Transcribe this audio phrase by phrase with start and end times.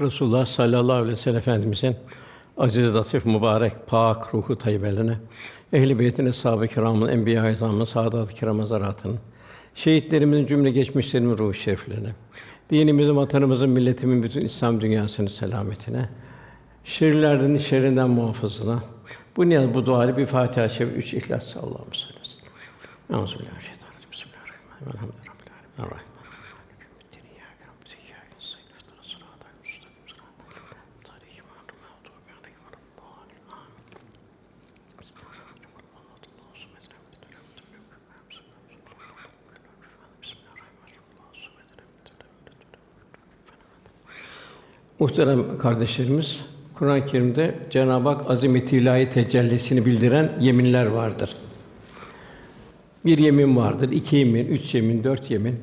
[0.00, 1.96] Resulullah sallallahu aleyhi ve sellem Efendimizin
[2.56, 5.18] aziz, latif, mübarek, pak ruhu tayyibelerine,
[5.72, 8.60] ehl-i beytine, sahabe-i kiramın, enbiya-i azamın, saadat-ı kiram
[9.74, 12.08] şehitlerimizin cümle geçmişlerimizin ruhu şeriflerine,
[12.70, 16.08] dinimizin, vatanımızın, milletimin bütün İslam dünyasının selametine,
[16.84, 18.82] şerlerden, şerrinden muhafızına.
[19.36, 21.56] Bu niyaz, bu duayla bir Fatiha-i üç İhlas.
[21.56, 22.24] Allah'ım sallallahu aleyhi ve
[23.08, 23.20] sellem.
[23.20, 24.10] Euzubillahimineşşeytanirracim.
[24.12, 26.13] Bismillahirrahmanirrahim.
[45.04, 46.40] Muhterem kardeşlerimiz,
[46.74, 51.36] Kur'an-ı Kerim'de Cenab-ı Hak azameti ilahi tecellisini bildiren yeminler vardır.
[53.04, 55.56] Bir yemin vardır, iki yemin, üç yemin, dört yemin.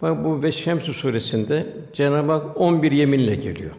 [0.00, 3.70] Fakat bu ve Şems suresinde Cenab-ı Hak 11 yeminle geliyor.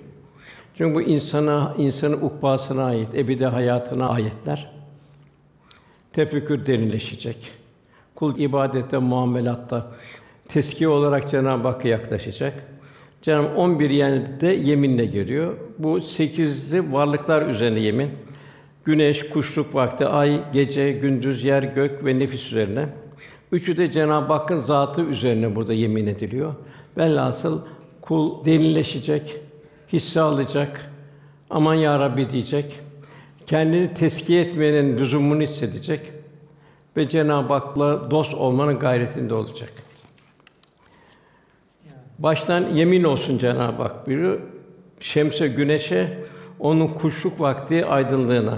[0.78, 4.72] Çünkü bu insana, insanın ukbasına ait, ebedi hayatına ayetler.
[6.14, 7.38] Tefekkür derinleşecek.
[8.16, 9.92] Kul ibadette, muamelatta
[10.47, 12.75] teskiye olarak Cenab-ı Hakk'a yaklaşacak.
[13.26, 15.58] Cenab-ı 11 yerde yeminle geliyor.
[15.80, 18.09] Bu sekizli varlıklar üzerine yemin.
[18.84, 22.90] Güneş, kuşluk vakti, ay, gece, gündüz, yer, gök ve nefis üzerine.
[23.52, 26.53] Üçü de Cenab-ı Hakk'ın zatı üzerine burada yemin ediliyor.
[26.98, 27.62] Velhasıl
[28.02, 29.36] kul derinleşecek,
[29.94, 30.92] hisse alacak,
[31.50, 32.80] aman ya Rabbi diyecek,
[33.46, 36.02] kendini teskiye etmenin lüzumunu hissedecek
[36.98, 39.73] ve Cenab-ı Hak'la dost olmanın gayretinde olacak.
[42.20, 44.40] Baştan yemin olsun Cenab-ı Hak buyuruyor.
[45.00, 46.18] Şemse güneşe
[46.60, 48.58] onun kuşluk vakti aydınlığına.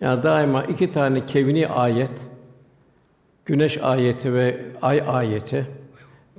[0.00, 2.10] Yani daima iki tane kevni ayet,
[3.44, 5.66] güneş ayeti ve ay ayeti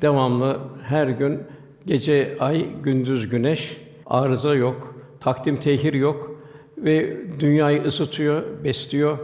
[0.02, 1.40] devamlı her gün
[1.86, 6.42] gece ay, gündüz güneş, arıza yok, takdim tehir yok
[6.78, 9.18] ve dünyayı ısıtıyor, besliyor.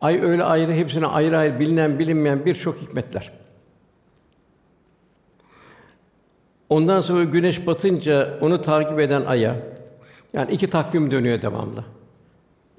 [0.00, 3.37] Ay öyle ayrı, hepsine ayrı ayrı bilinen bilinmeyen birçok hikmetler.
[6.70, 9.56] Ondan sonra güneş batınca onu takip eden aya,
[10.32, 11.84] yani iki takvim dönüyor devamlı.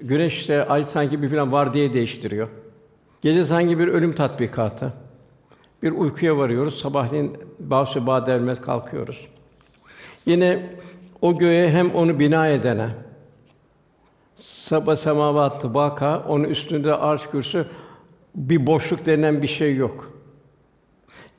[0.00, 2.48] Güneş işte ay sanki bir filan var diye değiştiriyor.
[3.20, 4.92] Gece sanki bir ölüm tatbikatı.
[5.82, 6.80] Bir uykuya varıyoruz.
[6.80, 9.26] Sabahleyin bazı badermet kalkıyoruz.
[10.26, 10.62] Yine
[11.20, 12.88] o göğe hem onu bina edene
[14.34, 17.66] sabah semavatı baka onun üstünde arş kürsü
[18.34, 20.19] bir boşluk denen bir şey yok.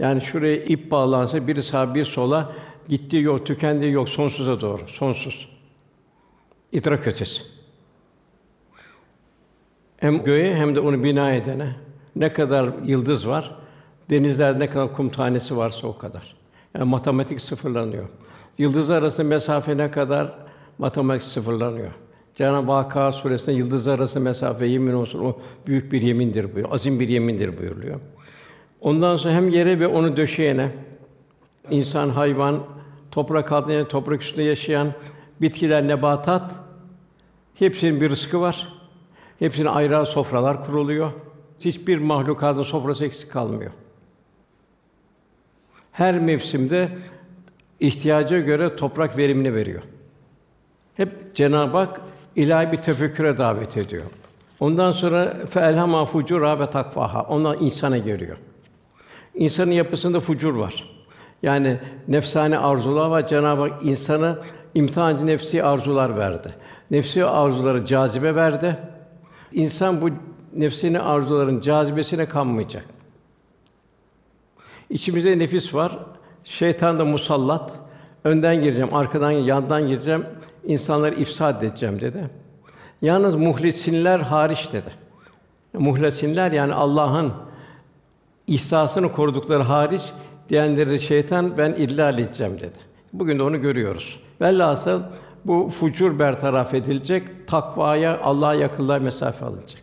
[0.01, 2.53] Yani şuraya ip bağlansa biri sağa bir sola
[2.87, 5.49] gittiği yol tükendiği yok sonsuza doğru sonsuz.
[6.71, 7.41] İdrak ötesi.
[9.97, 11.75] Hem göğe hem de onu bina edene
[12.15, 13.55] ne kadar yıldız var,
[14.09, 16.35] denizlerde ne kadar kum tanesi varsa o kadar.
[16.75, 18.05] Yani matematik sıfırlanıyor.
[18.57, 20.33] Yıldızlar arasında mesafe ne kadar
[20.77, 21.91] matematik sıfırlanıyor.
[22.35, 26.73] Cenab-ı Vakka suresinde yıldızlar arası mesafe yemin olsun o büyük bir yemindir buyuruyor.
[26.73, 27.99] Azim bir yemindir buyuruluyor.
[28.81, 30.71] Ondan sonra hem yere ve onu döşeyene,
[31.69, 32.63] insan, hayvan,
[33.11, 34.93] toprak altında, toprak üstünde yaşayan
[35.41, 36.55] bitkiler, nebatat
[37.55, 38.67] hepsinin bir rızkı var.
[39.39, 41.11] Hepsine ayrı sofralar kuruluyor.
[41.59, 43.71] Hiçbir mahlukatın sofrası eksik kalmıyor.
[45.91, 46.89] Her mevsimde
[47.79, 49.81] ihtiyaca göre toprak verimini veriyor.
[50.93, 52.01] Hep Cenab-ı Hak
[52.35, 54.03] ilahi bir tefekküre davet ediyor.
[54.59, 57.23] Ondan sonra fe'elhama fucura ve takvaha.
[57.23, 58.37] Ondan insana geliyor.
[59.35, 60.89] İnsanın yapısında fucur var.
[61.43, 63.27] Yani nefsane arzular var.
[63.27, 64.37] Cenab-ı Hak insana
[64.75, 66.53] imtihancı nefsi arzular verdi.
[66.91, 68.77] Nefsi arzuları cazibe verdi.
[69.51, 70.09] İnsan bu
[70.53, 72.85] nefsini arzuların cazibesine kanmayacak.
[74.89, 75.99] İçimizde nefis var.
[76.43, 77.73] Şeytan da musallat.
[78.23, 80.25] Önden gireceğim, arkadan, yandan gireceğim.
[80.63, 82.29] İnsanları ifsad edeceğim dedi.
[83.01, 84.89] Yalnız muhlisinler hariç dedi.
[85.73, 87.33] Muhlesinler yani Allah'ın
[88.47, 90.01] ihsasını korudukları hariç
[90.49, 92.77] diyenleri şeytan ben illal edeceğim dedi.
[93.13, 94.19] Bugün de onu görüyoruz.
[94.41, 95.01] Velhasıl
[95.45, 99.81] bu fucur bertaraf edilecek, takvaya, Allah'a yakınlığa mesafe alınacak.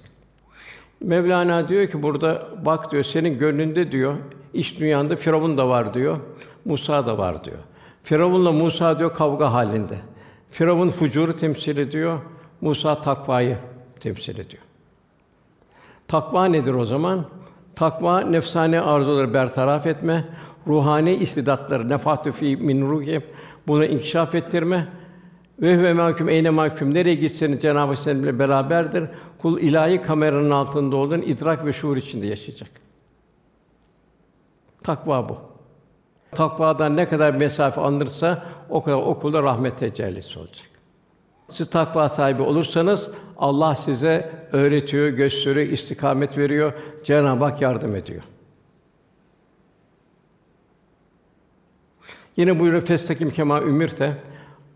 [1.01, 4.15] Mevlana diyor ki burada bak diyor senin gönlünde diyor
[4.55, 6.19] iç dünyanda Firavun da var diyor.
[6.65, 7.59] Musa da var diyor.
[8.03, 9.99] Firavunla Musa diyor kavga halinde.
[10.51, 12.19] Firavun fucuru temsil ediyor.
[12.61, 13.57] Musa takvayı
[14.01, 14.63] temsil ediyor.
[16.09, 17.25] Takva nedir o zaman?
[17.79, 20.25] Takva nefsane arzuları bertaraf etme,
[20.67, 23.21] ruhani istidatları nefahtü fi min ruhi
[23.67, 24.89] bunu inkişaf ettirme
[25.61, 29.05] ve ve mahkum eyne mahkum nereye gitseniz Cenab-ı Hak beraberdir.
[29.43, 32.71] Kul ilahi kameranın altında olduğun idrak ve şuur içinde yaşayacak.
[34.83, 35.39] Takva bu.
[36.31, 40.68] Takvadan ne kadar mesafe alınırsa o kadar okulda rahmet tecellisi olacak.
[41.51, 46.73] Siz takva sahibi olursanız Allah size öğretiyor, gösteriyor, istikamet veriyor.
[47.05, 48.23] Cenab-ı Hak yardım ediyor.
[52.37, 54.17] Yine buyuruyor festakim kema ümirte.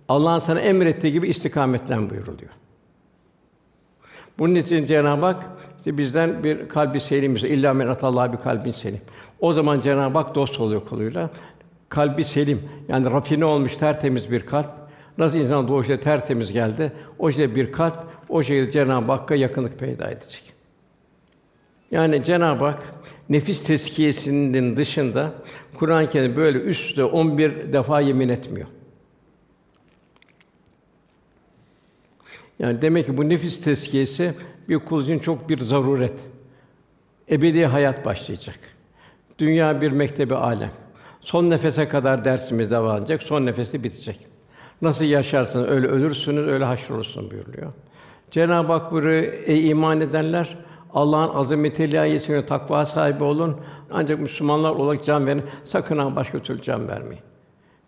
[0.08, 2.50] Allah'ın sana emrettiği gibi istikametten buyuruluyor.
[4.38, 5.46] Bunun için Cenab-ı Hak
[5.78, 9.00] işte bizden bir kalbi selim illa men atallah bir kalbin selim.
[9.40, 11.30] O zaman Cenab-ı Hak dost oluyor kuluyla.
[11.88, 14.81] Kalbi selim yani rafine olmuş tertemiz bir kalp.
[15.18, 17.98] Nasıl insan doğuşta tertemiz geldi, o şekilde bir kalp
[18.28, 20.52] o şekilde Cenab-ı Hakk'a yakınlık peyda edecek.
[21.90, 22.94] Yani Cenab-ı Hak
[23.28, 25.32] nefis tezkiyesinin dışında
[25.74, 28.68] Kur'an-ı Kerim böyle üstte 11 defa yemin etmiyor.
[32.58, 34.34] Yani demek ki bu nefis tezkiyesi
[34.68, 36.24] bir kul için çok bir zaruret.
[37.30, 38.58] Ebedi hayat başlayacak.
[39.38, 40.70] Dünya bir mektebi alem.
[41.20, 44.31] Son nefese kadar dersimiz devam edecek, son nefeste bitecek.
[44.82, 47.73] Nasıl yaşarsınız öyle ölürsünüz, öyle haşrolursunuz buyuruyor.
[48.31, 50.58] Cenab-ı Hak buyuruyor, ey iman edenler,
[50.94, 53.56] Allah'ın azameti ilahiyesine takva sahibi olun.
[53.90, 55.43] Ancak Müslümanlar olarak can verin.
[55.64, 57.23] Sakın ha başka türlü can vermeyin.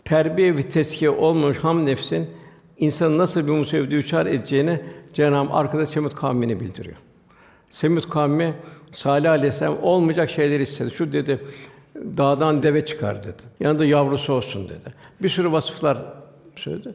[0.04, 2.30] Terbiye ve teskiye olmamış ham nefsin
[2.78, 4.80] insanı nasıl bir musibet düçar edeceğini
[5.12, 6.96] Cenab-ı Hak arkada Semut kavmini bildiriyor.
[7.70, 8.54] Semut kavmi
[8.92, 10.90] Salih Aleyhisselam olmayacak şeyler istedi.
[10.90, 11.44] Şu dedi,
[11.94, 13.42] dağdan deve çıkar dedi.
[13.60, 14.94] Yanında yavrusu olsun dedi.
[15.22, 15.98] Bir sürü vasıflar
[16.60, 16.94] söyledi.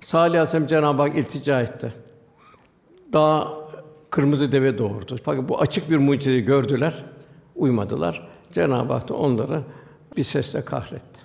[0.00, 1.92] Salih Aleyhisselam Cenab-ı Hak iltica etti.
[3.12, 3.48] Dağ
[4.10, 5.16] kırmızı deve doğurdu.
[5.24, 7.04] Fakat bu açık bir mucize gördüler,
[7.56, 8.28] uymadılar.
[8.52, 9.62] Cenab-ı Hak da onları
[10.16, 11.20] bir sesle kahretti.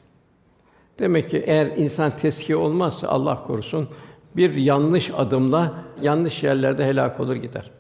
[1.00, 3.90] Demek ki eğer insan teskiye olmazsa Allah korusun
[4.36, 7.72] bir yanlış adımla yanlış yerlerde helak olur gider.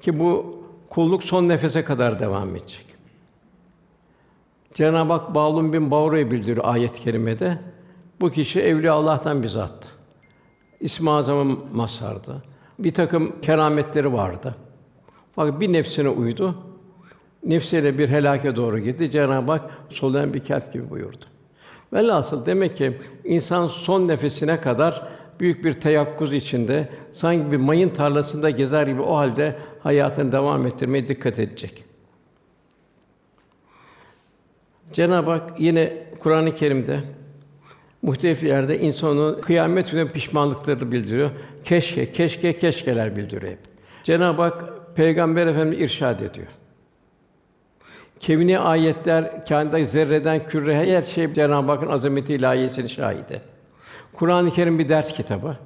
[0.00, 2.86] Ki bu kulluk son nefese kadar devam edecek.
[4.74, 7.58] Cenab-ı Hak Bağlum bin Bavru'yu bildiriyor ayet-i kerimede.
[8.20, 9.88] Bu kişi evliya Allah'tan bir zat.
[10.80, 12.42] İsmi Azam'ın mazhardı.
[12.78, 14.54] Bir takım kerametleri vardı.
[15.34, 16.54] Fakat bir nefsine uydu.
[17.44, 19.10] Nefsiyle bir helake doğru gitti.
[19.10, 21.24] Cenab-ı Hak solayan bir kalp gibi buyurdu.
[21.92, 25.08] Velhasıl demek ki insan son nefesine kadar
[25.40, 31.08] büyük bir teyakkuz içinde, sanki bir mayın tarlasında gezer gibi o halde hayatını devam ettirmeye
[31.08, 31.84] dikkat edecek.
[34.92, 37.00] Cenab-ı Hak yine Kur'an-ı Kerim'de
[38.06, 41.30] muhtelif yerde insanın kıyamet günü pişmanlıkları bildiriyor.
[41.64, 43.58] Keşke, keşke, keşkeler bildiriyor hep.
[44.02, 44.64] Cenab-ı Hak
[44.96, 46.46] Peygamber Efendimiz irşad ediyor.
[48.20, 53.40] Kevni ayetler, kainatı zerreden küre her şey Cenab-ı Hakk'ın azameti ilahiyesinin şahidi.
[54.12, 55.56] Kur'an-ı Kerim bir ders kitabı.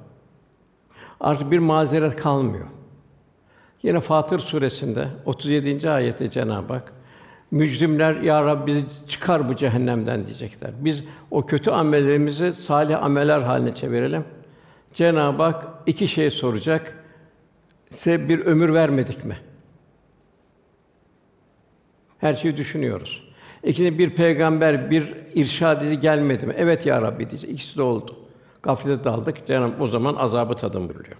[1.19, 2.67] Artık bir mazeret kalmıyor.
[3.83, 5.89] Yine Fatır suresinde 37.
[5.89, 6.93] ayette Cenab-ı Hak
[7.51, 10.71] mücrimler ya Rabbi çıkar bu cehennemden diyecekler.
[10.79, 14.25] Biz o kötü amellerimizi salih ameller haline çevirelim.
[14.93, 17.03] Cenab-ı Hak iki şey soracak.
[17.89, 19.37] Size bir ömür vermedik mi?
[22.17, 23.31] Her şeyi düşünüyoruz.
[23.63, 26.53] İkinci bir peygamber, bir irşad edici gelmedi mi?
[26.57, 27.49] Evet ya Rabbi diyecek.
[27.49, 28.15] İkisi de oldu.
[28.63, 29.45] Gaflete daldık.
[29.45, 31.17] Cenab-ı o zaman azabı tadın buyuruyor.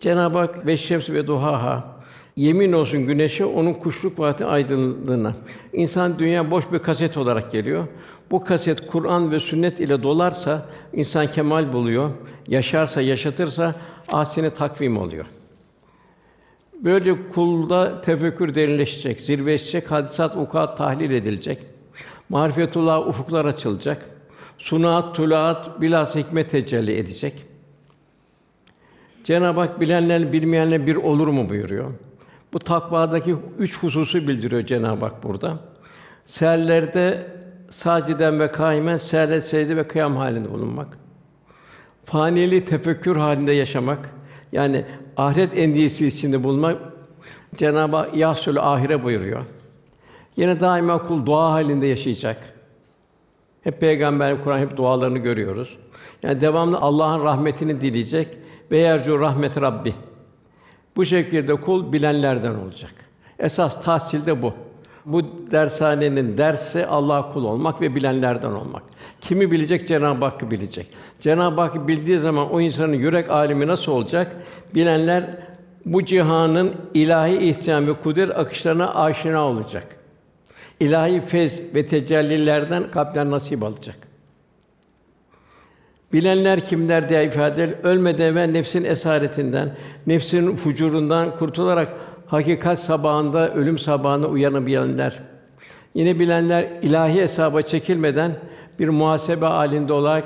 [0.00, 1.95] Cenab-ı Hak ve şems ve duhaha
[2.36, 5.34] yemin olsun güneşe onun kuşluk vakti aydınlığına.
[5.72, 7.86] İnsan dünya boş bir kaset olarak geliyor.
[8.30, 12.10] Bu kaset Kur'an ve sünnet ile dolarsa insan kemal buluyor.
[12.48, 13.74] Yaşarsa, yaşatırsa
[14.08, 15.26] ahsene takvim oluyor.
[16.80, 21.58] Böyle kulda tefekkür derinleşecek, zirveleşecek, hadisat ukat tahlil edilecek.
[22.28, 24.06] Marifetullah ufuklar açılacak.
[24.58, 27.44] Sunaat, tulaat bilhas hikmet tecelli edecek.
[29.24, 31.92] Cenab-ı Hak bilenler bilmeyenler bir olur mu buyuruyor.
[32.52, 35.58] Bu takvadaki üç hususu bildiriyor Cenab-ı Hak burada.
[36.26, 37.26] Seherlerde
[37.70, 40.98] saciden ve kaimen, seherlet secde ve kıyam halinde bulunmak.
[42.04, 44.10] Fanili tefekkür halinde yaşamak.
[44.52, 44.84] Yani
[45.16, 46.76] ahiret endişesi içinde bulunmak
[47.56, 49.42] Cenab-ı Hak yasül ahire buyuruyor.
[50.36, 52.36] Yine daima kul dua halinde yaşayacak.
[53.64, 55.78] Hep peygamber Kur'an hep dualarını görüyoruz.
[56.22, 58.36] Yani devamlı Allah'ın rahmetini dileyecek
[58.70, 59.94] ve yercu rahmet Rabbi.
[60.96, 62.92] Bu şekilde kul bilenlerden olacak.
[63.38, 64.52] Esas tahsil de bu.
[65.06, 68.82] Bu dershanenin dersi Allah kul olmak ve bilenlerden olmak.
[69.20, 69.88] Kimi bilecek?
[69.88, 70.86] Cenab-ı Hakk'ı bilecek.
[71.20, 74.36] Cenab-ı Hakk'ı bildiği zaman o insanın yürek alimi nasıl olacak?
[74.74, 75.24] Bilenler
[75.84, 79.96] bu cihanın ilahi ihtimam ve kudret akışlarına aşina olacak.
[80.80, 84.05] İlahi fez ve tecellilerden kalpler nasip alacak.
[86.12, 87.76] Bilenler kimler diye ifade edilir.
[87.82, 91.88] Ölmeden evvel nefsin esaretinden, nefsin fucurundan kurtularak
[92.26, 95.22] hakikat sabahında, ölüm sabahında uyanabilenler.
[95.94, 98.32] Yine bilenler ilahi hesaba çekilmeden
[98.78, 100.24] bir muhasebe halinde olarak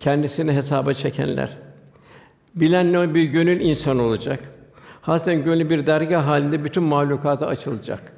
[0.00, 1.56] kendisini hesaba çekenler.
[2.54, 4.40] Bilen bir gönül insan olacak.
[5.00, 8.12] Hasten gönlü bir dergah halinde bütün mahlukata açılacak.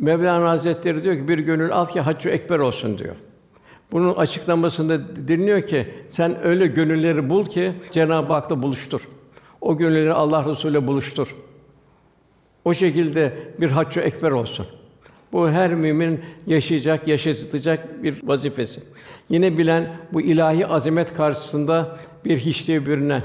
[0.00, 3.16] Mevlana Hazretleri diyor ki bir gönül al ki haccı ekber olsun diyor.
[3.92, 9.08] Bunun açıklamasında deniliyor ki sen öyle gönülleri bul ki Cenab-ı Hak'la buluştur.
[9.60, 11.34] O gönülleri Allah Resulü'yle buluştur.
[12.64, 14.66] O şekilde bir haccı ekber olsun.
[15.32, 18.80] Bu her mümin yaşayacak, yaşatacak bir vazifesi.
[19.28, 23.22] Yine bilen bu ilahi azamet karşısında bir hiçliğe bürünen.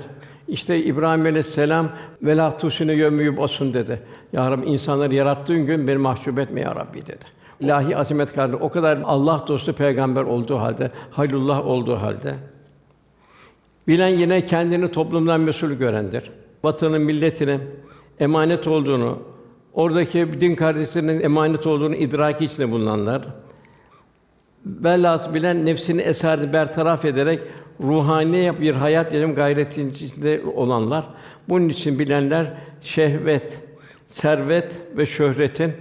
[0.47, 1.89] İşte İbrahim Aleyhisselam
[2.21, 3.99] vela tusunu yömüyüp olsun dedi.
[4.33, 7.25] Ya Rabbi insanları yarattığın gün beni mahcup etme ya Rabbi dedi.
[7.63, 12.35] İlahi azamet karşısında o kadar Allah dostu peygamber olduğu halde, halullah olduğu halde
[13.87, 16.31] bilen yine kendini toplumdan mesul görendir.
[16.63, 17.61] Vatanın, milletinin
[18.19, 19.19] emanet olduğunu,
[19.73, 23.21] oradaki din kardeşlerinin emanet olduğunu idraki içinde bulunanlar,
[24.65, 27.39] velhâsıl bilen nefsini esarini bertaraf ederek
[27.81, 31.07] ruhani bir hayat yaşam gayretinin içinde olanlar,
[31.49, 33.63] bunun için bilenler şehvet,
[34.07, 35.73] servet ve şöhretin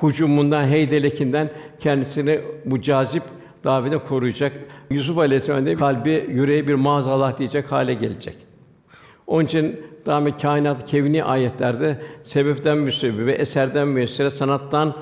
[0.00, 3.22] hucumundan, heydelekinden kendisini bu cazip
[3.64, 4.52] davete koruyacak.
[4.90, 8.36] Yusuf Aleyhisselam kalbi, yüreği bir maazallah diyecek hale gelecek.
[9.26, 14.94] Onun için daimi kainat kevni ayetlerde sebepten müsebbibe, eserden müessire, sanattan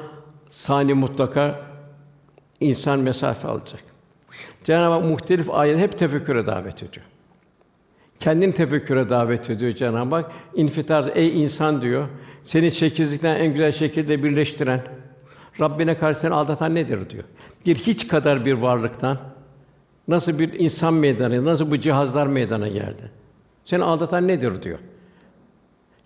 [0.49, 1.61] sani mutlaka
[2.61, 3.83] insan mesafe alacak.
[4.65, 7.07] Cenab-ı Hak muhtelif ayet hep tefekküre davet ediyor.
[8.25, 10.33] Kendini tefekküre davet ediyor Cenab-ı Hak.
[10.55, 12.09] İnfitar ey insan diyor.
[12.43, 14.81] Seni çekizlikten en güzel şekilde birleştiren,
[15.61, 17.25] Rabbine karşı seni aldatan nedir diyor.
[17.67, 19.19] Bir hiç kadar bir varlıktan
[20.09, 23.11] nasıl bir insan meydana, nasıl bu cihazlar meydana geldi?
[23.65, 24.79] Seni aldatan nedir diyor.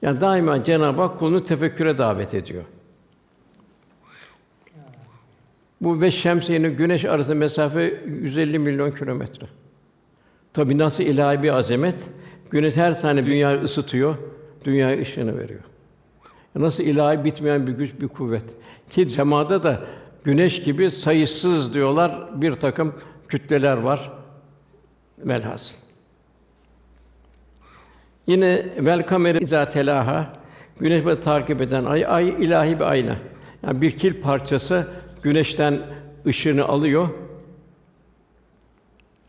[0.03, 2.65] Yani daima Cenab-ı Hak kulunu tefekküre davet ediyor.
[5.81, 9.47] Bu ve şemsiyenin güneş arasında mesafe 150 milyon kilometre.
[10.53, 11.99] Tabi nasıl ilahi bir azamet,
[12.51, 14.15] güneş her saniye dünyayı ısıtıyor,
[14.65, 15.61] dünyaya ışığını veriyor.
[16.55, 18.45] Nasıl ilahi bitmeyen bir güç, bir kuvvet.
[18.91, 19.81] Ki semada da
[20.25, 22.95] güneş gibi sayısız diyorlar bir takım
[23.29, 24.13] kütleler var.
[25.19, 25.77] Velhasıl.
[28.27, 30.33] Yine vel kameri izâ telaha
[30.81, 33.17] güneş böyle takip eden ay ay ilahi bir ayna.
[33.63, 34.87] Yani bir kil parçası
[35.23, 35.81] güneşten
[36.27, 37.09] ışığını alıyor.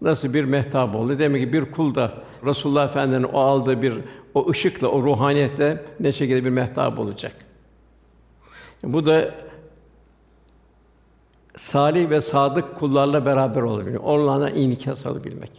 [0.01, 1.19] Nasıl bir mehtap oldu?
[1.19, 2.13] Demek ki bir kul da
[2.45, 3.93] Resulullah Efendimiz'in o aldığı bir
[4.33, 7.35] o ışıkla, o ruhaniyetle ne şekilde bir mehtap olacak.
[8.83, 9.35] Bu da
[11.57, 15.51] salih ve sadık kullarla beraber olabilmek, onlarla inikas alabilmek.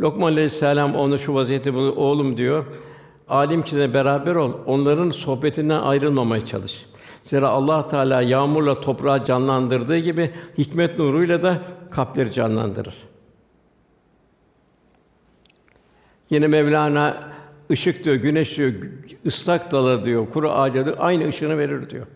[0.00, 2.64] Lokman Aleyhisselam onu şu vaziyette buluyor, oğlum diyor,
[3.28, 6.86] alim kişilerle beraber ol, onların sohbetinden ayrılmamaya çalış.
[7.28, 12.94] Zira Allah Teala yağmurla toprağı canlandırdığı gibi hikmet nuruyla da kalpleri canlandırır.
[16.30, 17.30] Yine Mevlana
[17.70, 18.72] ışık diyor, güneş diyor,
[19.26, 22.06] ıslak dala diyor, kuru ağaca diyor, aynı ışığını verir diyor.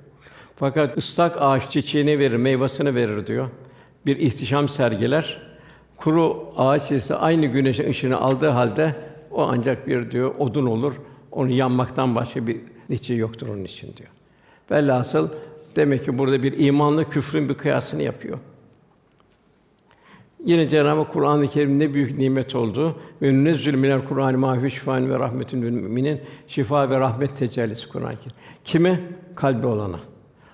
[0.57, 3.49] Fakat ıslak ağaç çiçeğini verir, meyvasını verir diyor.
[4.07, 5.43] Bir ihtişam sergiler.
[5.97, 8.95] Kuru ağaç ise aynı güneşin ışığını aldığı halde
[9.31, 10.93] o ancak bir diyor odun olur.
[11.31, 14.11] Onu yanmaktan başka bir netice yoktur onun için diyor.
[14.73, 15.29] Velhasıl
[15.77, 18.39] demek ki burada bir imanlı küfrün bir kıyasını yapıyor.
[20.45, 22.99] Yine Cenab-ı Kur'an-ı Kerim ne büyük nimet oldu.
[23.23, 28.37] Ve nezzül minel Kur'an ma şifaen ve rahmetün müminin şifa ve rahmet tecellisi Kur'an-ı Kerim.
[28.65, 29.01] Kime?
[29.35, 30.01] Kalbi olana.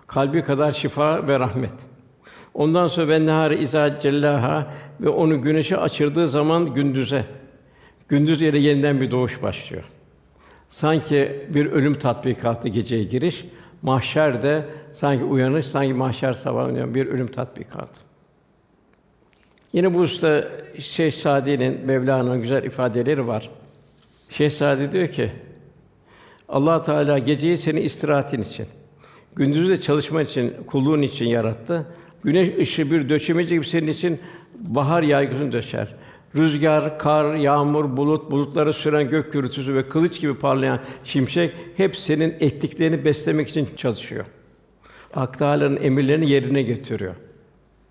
[0.07, 1.75] Kalbi kadar şifa ve rahmet.
[2.55, 7.25] Ondan sonra ben nehâre izâ cellaha ve onu güneşe açırdığı zaman gündüze.
[8.09, 9.85] Gündüz yere yeniden bir doğuş başlıyor.
[10.69, 13.45] Sanki bir ölüm tatbikatı geceye giriş,
[13.83, 18.01] mahşer de sanki uyanış, sanki mahşer sabah bir ölüm tatbikatı.
[19.73, 23.51] Yine bu usta Şeyh Sadi'nin Mevlana'nın güzel ifadeleri var.
[24.29, 25.31] Şeyh Sadi diyor ki:
[26.49, 28.67] Allah Teala geceyi seni istirahatin için,
[29.37, 31.87] gündüzü de çalışma için, kulluğun için yarattı.
[32.25, 34.21] Güneş ışığı bir döşemeci gibi senin için
[34.55, 35.95] bahar yaygısını döşer.
[36.39, 42.37] Rüzgar, kar, yağmur, bulut, bulutları süren gök gürültüsü ve kılıç gibi parlayan şimşek hep senin
[42.41, 44.25] ettiklerini beslemek için çalışıyor.
[45.13, 47.15] Hak emirlerini yerine getiriyor.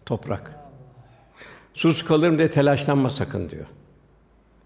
[0.05, 0.55] Toprak.
[1.73, 3.65] Sus kalırım diye telaşlanma sakın diyor.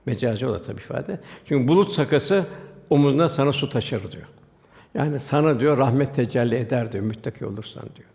[0.05, 1.19] Mecazi olarak tabii ifade.
[1.45, 2.45] Çünkü bulut sakası
[2.89, 4.27] omuzuna sana su taşır diyor.
[4.93, 8.09] Yani sana diyor rahmet tecelli eder diyor müttaki olursan diyor.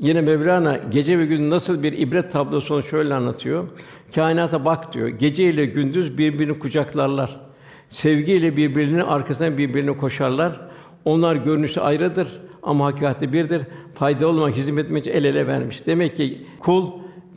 [0.00, 3.68] Yine Mevlana gece ve gün nasıl bir ibret tablosunu şöyle anlatıyor.
[4.14, 5.08] Kainata bak diyor.
[5.08, 7.40] Gece ile gündüz birbirini kucaklarlar.
[7.88, 10.60] Sevgiyle birbirinin arkasından birbirine koşarlar.
[11.04, 12.28] Onlar görünüşü ayrıdır
[12.62, 13.62] ama hakikati birdir.
[13.94, 15.86] Fayda olmak, hizmet etmek için el ele vermiş.
[15.86, 16.90] Demek ki kul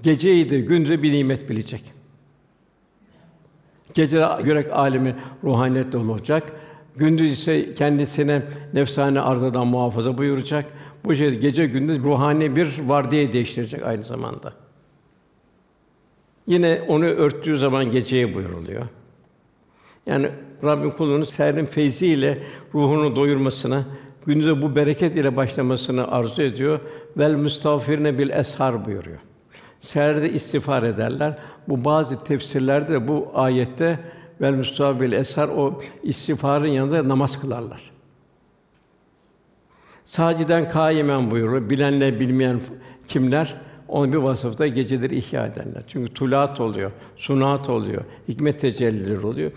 [0.04, 1.84] geceyi de gündüzü bir nimet bilecek.
[3.94, 6.52] Gece yürek alemi ruhaniyet dolu olacak.
[6.96, 8.42] Gündüz ise kendisine
[8.74, 10.66] nefsane arzudan muhafaza buyuracak.
[11.06, 14.54] Bu şekilde gece gündüz ruhani bir vardiya değiştirecek aynı zamanda.
[16.48, 18.86] Yine onu örttüğü zaman geceye buyuruluyor.
[20.06, 20.30] Yani
[20.64, 22.44] Rabbim kulunun serin feyziyle
[22.74, 23.86] ruhunu doyurmasını,
[24.26, 26.80] gündüze bu bereket ile başlamasını arzu ediyor.
[27.18, 29.20] Vel müstağfirine bil eshar buyuruyor.
[29.80, 31.38] Seherde istiğfar ederler.
[31.68, 34.00] Bu bazı tefsirlerde de bu ayette
[34.42, 37.92] vel müstağfir bil eshar o istiğfarın yanında namaz kılarlar.
[40.12, 41.70] Saciden kaimen buyuruyor.
[41.70, 42.62] Bilenle bilmeyen
[43.08, 43.56] kimler
[43.88, 45.84] onun bir vasıfta geceleri ihya ederler.
[45.88, 49.52] Çünkü tulat oluyor, sunat oluyor, hikmet tecellileri oluyor.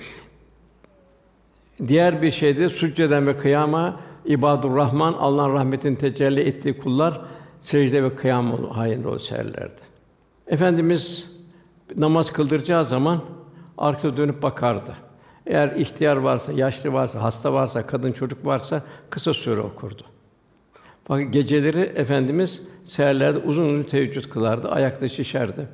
[1.89, 7.21] Diğer bir şeyde succeden ve kıyama ibadur Rahman Allah'ın rahmetini tecelli ettiği kullar
[7.61, 9.81] secde ve kıyam halinde olurlardı.
[10.47, 11.31] Efendimiz
[11.97, 13.21] namaz kıldıracağı zaman
[13.79, 14.95] arkaya dönüp bakardı.
[15.47, 20.03] Eğer ihtiyar varsa, yaşlı varsa, hasta varsa, kadın çocuk varsa kısa süre okurdu.
[21.05, 25.69] Fakat geceleri efendimiz seherlerde uzun uzun teheccüd kılardı, ayakta şişerdi.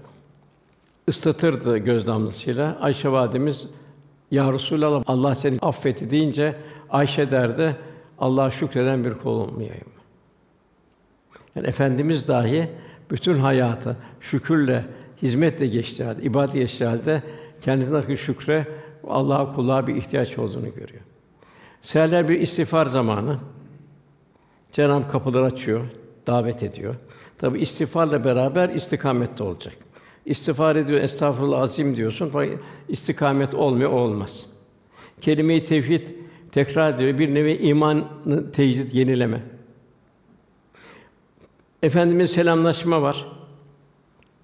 [1.07, 2.79] Islatırdı göz damlasıyla.
[2.81, 3.67] Ayşe validemiz
[4.31, 6.55] ya Resulallah Allah seni affetti deyince
[6.91, 7.77] Ayşe derdi
[8.19, 9.87] Allah'a şükreden bir kul olmayayım.
[11.57, 12.69] Yani efendimiz dahi
[13.11, 14.85] bütün hayatı şükürle,
[15.23, 17.23] hizmetle geçti halde, ibadet geçti halde
[17.61, 18.67] kendisindeki şükre
[19.09, 21.03] Allah'a kulluğa bir ihtiyaç olduğunu görüyor.
[21.83, 23.39] Seherler bir istiğfar zamanı.
[24.73, 25.85] Cenab-ı kapıları açıyor,
[26.27, 26.95] davet ediyor.
[27.39, 29.75] Tabi istiğfarla beraber istikamette olacak.
[30.27, 32.59] İstiğfar ediyor, estağfurullah azim diyorsun fakat
[32.89, 34.47] istikamet olmuyor, olmaz.
[35.21, 36.07] Kelime-i tevhid
[36.53, 39.43] tekrar ediyor, bir nevi imanı tecdid, yenileme.
[41.83, 43.27] Efendimiz selamlaşma var.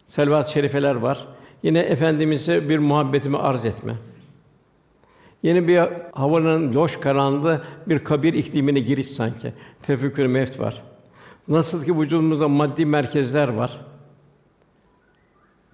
[0.06, 1.26] Selvat şerifeler var.
[1.62, 3.94] Yine efendimize bir muhabbetimi arz etme.
[5.46, 5.82] Yeni bir
[6.12, 9.52] havanın loş karanlığı bir kabir iklimine giriş sanki.
[9.82, 10.82] Tefekkür mevt var.
[11.48, 13.80] Nasıl ki vücudumuzda maddi merkezler var.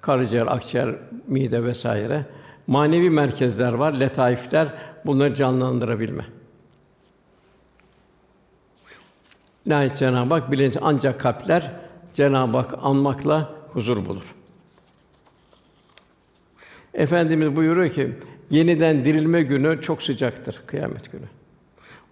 [0.00, 0.94] Karaciğer, akciğer,
[1.26, 2.26] mide vesaire.
[2.66, 4.68] Manevi merkezler var, letaifler.
[5.06, 6.26] Bunları canlandırabilme.
[9.66, 11.72] Nihayet Cenab-ı Hak bilinç ancak kalpler
[12.14, 14.34] Cenab-ı Hak anmakla huzur bulur.
[16.94, 18.18] Efendimiz buyuruyor ki
[18.52, 21.26] yeniden dirilme günü çok sıcaktır kıyamet günü.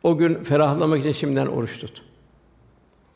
[0.03, 2.03] O gün ferahlamak için şimdiden oruç tut.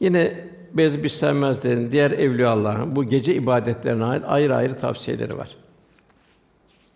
[0.00, 0.34] Yine
[0.74, 5.56] Beyazıt Bistami Hazretleri'nin diğer evliya Allah'ın bu gece ibadetlerine ait ayrı ayrı tavsiyeleri var.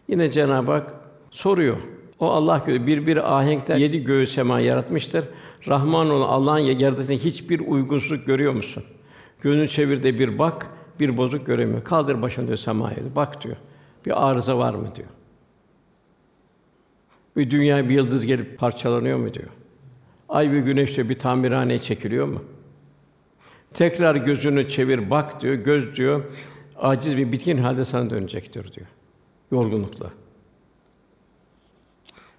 [0.09, 0.95] Yine Cenab-ı Hak
[1.31, 1.77] soruyor.
[2.19, 5.25] O Allah göğü bir bir ahenkten yedi göğü sema yaratmıştır.
[5.69, 8.85] Rahman olan Allah'ın yaratışına hiçbir uygunsuzluk görüyor musun?
[9.41, 10.67] Gözünü çevir de bir bak,
[11.01, 11.85] bir bozuk göremiyor.
[11.85, 12.97] Kaldır başını diyor semaya.
[13.17, 13.57] Bak diyor.
[14.07, 15.09] Bir arıza var mı diyor.
[17.39, 19.49] Bir dünya bir yıldız gelip parçalanıyor mu diyor.
[20.29, 22.43] Ay ve güneş diyor bir tamirhaneye çekiliyor mu?
[23.75, 25.55] Tekrar gözünü çevir bak diyor.
[25.55, 26.25] Göz diyor
[26.77, 28.87] aciz ve bitkin halde sana dönecektir diyor.
[29.53, 30.11] Yorgunlukla.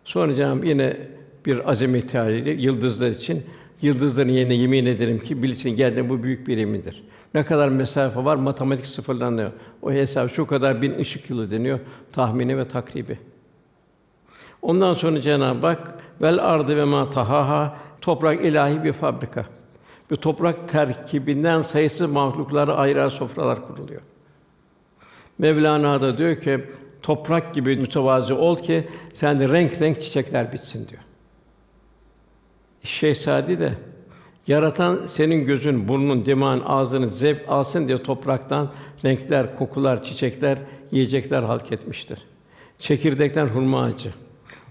[0.06, 0.98] Sonra Cenab-ı yine
[1.46, 3.44] bir azamet haliyle yıldızlar için
[3.82, 7.04] yıldızların yerine yemin ederim ki bilsin geldi bu büyük bir yemindir.
[7.34, 9.52] Ne kadar mesafe var matematik sıfırlanıyor.
[9.82, 11.80] O hesap şu kadar bin ışık yılı deniyor
[12.12, 13.29] tahmini ve takribi.
[14.62, 19.46] Ondan sonra Cenab-ı Hak vel ardı ve ma tahaha toprak ilahi bir fabrika.
[20.10, 24.02] Bu toprak terkibinden sayısız mahluklara ayrı ayrı sofralar kuruluyor.
[25.38, 26.66] Mevlana da diyor ki
[27.02, 31.02] toprak gibi mütevazi ol ki sen de renk renk çiçekler bitsin diyor.
[32.84, 33.74] Şehzadi de
[34.48, 38.72] yaratan senin gözün, burnun, dimağın, ağzını zevk alsın diye topraktan
[39.06, 40.58] renkler, kokular, çiçekler,
[40.92, 42.20] yiyecekler halk etmiştir.
[42.78, 44.10] Çekirdekten hurma ağacı,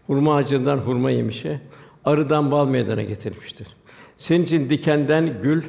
[0.09, 1.61] hurma ağacından hurma yemişi,
[2.05, 3.69] arıdan bal meydana getirmiştir.
[4.17, 5.63] Senin için dikenden gül,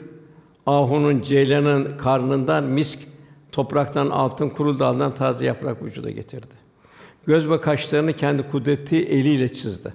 [0.66, 3.00] ahunun, ceylanın karnından misk,
[3.52, 6.56] topraktan altın, kuru daldan taze yaprak vücuda getirdi.
[7.28, 9.94] Göz ve kaşlarını kendi kudreti eliyle çizdi.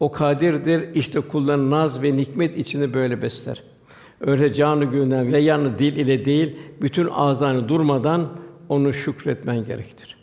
[0.00, 3.62] O kadirdir, işte kulların naz ve nikmet içinde böyle besler.
[4.20, 8.28] Öyle canı gönülden ve yanı dil ile değil, bütün ağızlarını durmadan
[8.68, 10.15] onu şükretmen gerektir.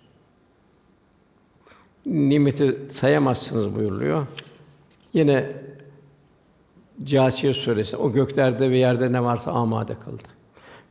[2.05, 4.27] Nimeti sayamazsınız buyuruluyor.
[5.13, 5.51] Yine
[7.03, 10.23] Câsiye suresi o göklerde ve yerde ne varsa amade kıldı.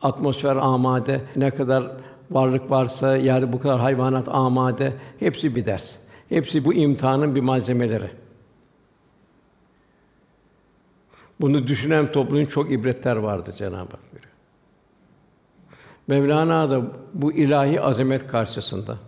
[0.03, 1.91] Atmosfer amade, ne kadar
[2.31, 5.97] varlık varsa, yerde bu kadar hayvanat amade, hepsi bir ders.
[6.29, 8.11] Hepsi bu imtihanın bir malzemeleri.
[11.41, 14.33] Bunu düşünen toplumun çok ibretler vardı Cenab-ı Hak buyuruyor.
[16.07, 16.83] Mevlana da
[17.15, 18.99] bu ilahi azamet karşısında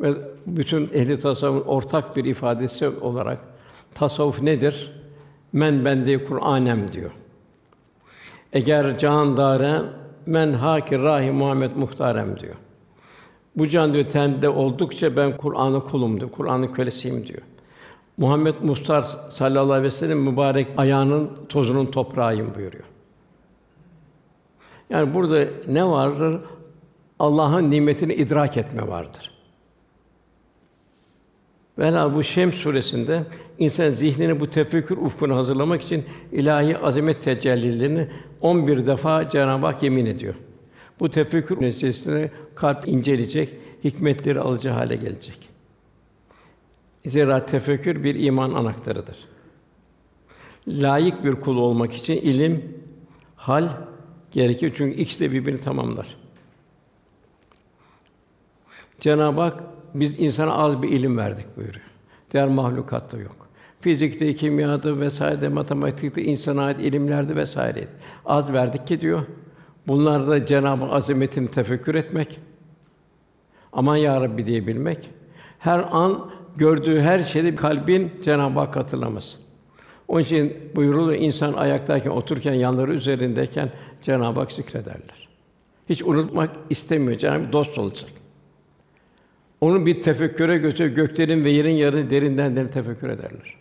[0.00, 0.14] ve
[0.46, 3.38] bütün ehli tasavvufun ortak bir ifadesi olarak
[3.94, 4.92] tasavvuf nedir?
[5.52, 7.10] Men bende Kur'anem diyor.
[8.52, 9.82] Eğer can dare
[10.26, 12.54] men haki rahi Muhammed muhtarem diyor.
[13.56, 16.30] Bu can diyor tende oldukça ben Kur'an'ı kulum diyor.
[16.30, 17.42] Kur'an'ın kölesiyim diyor.
[18.16, 22.84] Muhammed Muhtar sallallahu aleyhi ve sellem mübarek ayağının tozunun toprağıyım buyuruyor.
[24.90, 26.40] Yani burada ne vardır?
[27.18, 29.37] Allah'ın nimetini idrak etme vardır.
[31.78, 33.24] Vela bu Şems suresinde
[33.58, 38.08] insan zihnini bu tefekkür ufkuna hazırlamak için ilahi azamet tecellilerini
[38.40, 40.34] 11 defa Cenab-ı Hak yemin ediyor.
[41.00, 45.48] Bu tefekkür neticesinde kalp inceleyecek, hikmetleri alıcı hale gelecek.
[47.06, 49.16] Zira tefekkür bir iman anahtarıdır.
[50.68, 52.76] Layık bir kul olmak için ilim,
[53.36, 53.68] hal
[54.32, 56.16] gerekir çünkü ikisi de birbirini tamamlar.
[59.00, 61.84] Cenab-ı Hak biz insana az bir ilim verdik buyuruyor.
[62.30, 63.48] Diğer mahlukatta yok.
[63.80, 67.88] Fizikte, kimyada vesaire, matematikte insana ait ilimlerde vesaire
[68.24, 69.22] az verdik ki diyor.
[69.86, 72.40] Bunlar da Cenab-ı azametini tefekkür etmek.
[73.72, 75.10] Aman ya Rabbi diyebilmek.
[75.58, 79.38] Her an gördüğü her şeyde kalbin Cenab-ı Hak hatırlaması.
[80.08, 83.70] Onun için buyurulur insan ayaktayken, otururken, yanları üzerindeyken
[84.02, 85.28] Cenab-ı Hak zikrederler.
[85.88, 87.18] Hiç unutmak istemiyor.
[87.18, 88.10] Cenab-ı Hak dost olacak.
[89.60, 93.56] Onu bir tefekküre götür, göklerin ve yerin yarı derinden derin tefekkür ederler.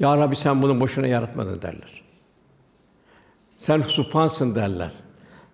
[0.00, 2.02] Ya Rabbi sen bunu boşuna yaratmadın derler.
[3.56, 4.92] Sen supansın derler.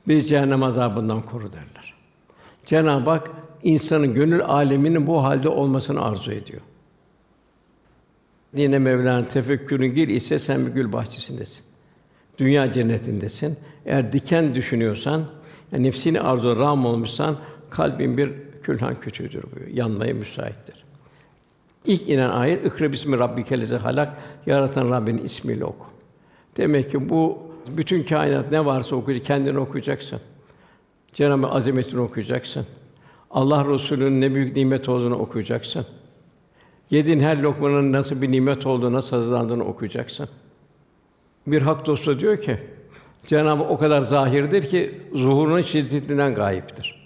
[0.08, 1.94] Biz cehennem azabından koru derler.
[2.64, 3.30] Cenab-ı Hak
[3.62, 6.60] insanın gönül aleminin bu halde olmasını arzu ediyor.
[8.54, 11.64] Yine Mevlana tefekkürün gir ise sen bir gül bahçesindesin.
[12.38, 13.58] Dünya cennetindesin.
[13.86, 15.24] Eğer diken düşünüyorsan,
[15.72, 17.36] yani nefsini arzu ram olmuşsan
[17.70, 19.70] kalbin bir külhan küçüğüdür bu.
[19.70, 20.84] Yanmaya müsaittir.
[21.84, 25.86] İlk inen ayet İkra bismi rabbikellezi halak yaratan Rabbinin ismiyle oku.
[26.56, 27.38] Demek ki bu
[27.76, 30.20] bütün kainat ne varsa okuyacak, kendini okuyacaksın.
[31.12, 32.66] Cenab-ı azametini okuyacaksın.
[33.30, 35.86] Allah Resulü'nün ne büyük nimet olduğunu okuyacaksın.
[36.90, 40.28] Yediğin her lokmanın nasıl bir nimet olduğunu, nasıl hazırlandığını okuyacaksın.
[41.46, 42.58] Bir hak dostu diyor ki,
[43.26, 46.99] Cenab-ı o kadar zahirdir ki zuhurunun şiddetinden gayiptir.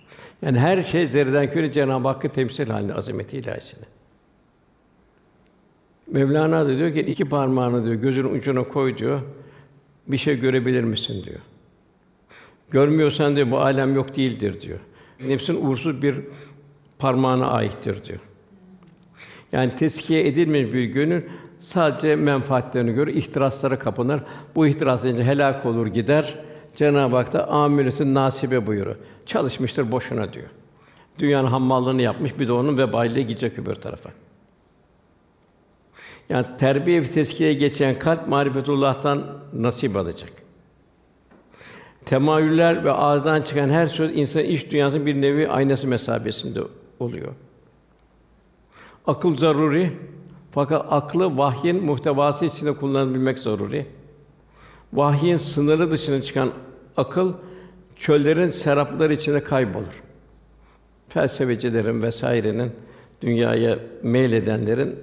[0.45, 3.85] Yani her şey zerreden küre Cenab-ı Hakk'ı temsil halinde azameti ilahisini.
[6.07, 9.21] Mevlana da diyor ki iki parmağını diyor gözünün ucuna koy diyor.
[10.07, 11.41] Bir şey görebilir misin diyor.
[12.71, 14.79] Görmüyorsan diyor bu alem yok değildir diyor.
[15.21, 16.17] Nefsin uğursuz bir
[16.99, 18.21] parmağına aittir diyor.
[19.53, 21.23] Yani teskiye edilmemiş bir gönül
[21.59, 24.23] sadece menfaatlerini görür, ihtiraslara kapınır.
[24.55, 26.39] Bu ihtiras helak olur gider.
[26.75, 28.97] Cenab-ı Hak da amiletin nasibe buyuruyor.
[29.27, 30.47] Çalışmıştır boşuna diyor.
[31.19, 34.11] Dünyanın hammallığını yapmış bir de onun vebaliyle gidecek öbür tarafa.
[36.29, 40.33] Yani terbiye ve tezkiyeye geçen kalp marifetullah'tan nasip alacak.
[42.05, 46.61] Temayüller ve ağızdan çıkan her söz insan iç dünyasının bir nevi aynası mesabesinde
[47.01, 47.33] oluyor.
[49.07, 49.93] Akıl zaruri
[50.53, 53.87] fakat aklı vahyin muhtevası içinde kullanabilmek zaruri.
[54.95, 56.53] Vahyin sınırı dışına çıkan
[56.97, 57.33] akıl
[57.97, 60.03] çöllerin serapları içinde kaybolur.
[61.09, 62.73] Felsefecilerin vesairenin
[63.23, 64.99] dünyaya meyledenlerin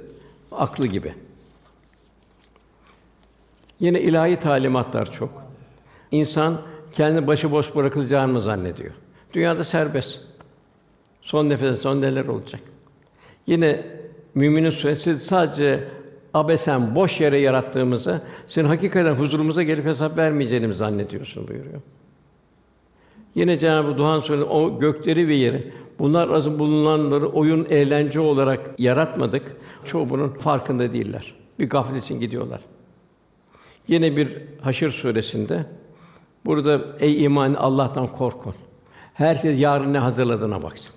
[0.51, 1.13] aklı gibi.
[3.79, 5.43] Yine ilahi talimatlar çok.
[6.11, 8.93] İnsan kendi başıboş bırakılacağını mı zannediyor?
[9.33, 10.19] Dünyada serbest.
[11.21, 12.61] Son nefes son neler olacak?
[13.47, 13.85] Yine
[14.35, 15.87] müminin suresi sadece
[16.33, 21.81] abesen boş yere yarattığımızı, senin hakikaten huzurumuza gelip hesap vermeyeceğini zannediyorsun buyuruyor.
[23.35, 29.57] Yine Cenab-ı Duhan Suresi o gökleri ve yeri bunlar arasında bulunanları oyun eğlence olarak yaratmadık.
[29.85, 31.35] Çoğu bunun farkında değiller.
[31.59, 32.61] Bir gaflet için gidiyorlar.
[33.87, 35.65] Yine bir Haşr suresinde
[36.45, 38.53] burada ey iman Allah'tan korkun.
[39.13, 40.95] Herkes yarın ne hazırladığına baksın.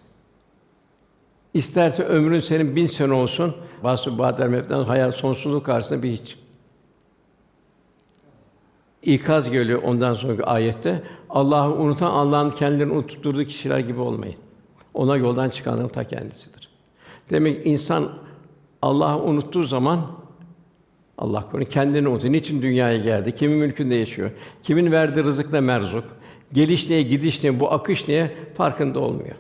[1.55, 6.39] İsterse ömrün senin bin sene olsun, bazı badel mevten hayal sonsuzluk karşısında bir hiç.
[9.03, 11.03] İkaz geliyor ondan sonraki ayette.
[11.31, 14.37] Allah'ı unutan Allah'ın kendilerini unutturduğu kişiler gibi olmayın.
[14.95, 16.69] Ona yoldan çıkanların ta kendisidir.
[17.31, 18.11] Demek insan
[18.83, 20.01] Allah'ı unuttuğu zaman
[21.19, 22.33] Allah korusun kendini unutuyor.
[22.33, 23.35] Niçin dünyaya geldi?
[23.35, 24.31] Kimin mülkünde yaşıyor?
[24.63, 26.05] Kimin verdiği rızıkla merzuk?
[26.53, 29.37] Geliş neye, gidiş neye, bu akış neye farkında olmuyor.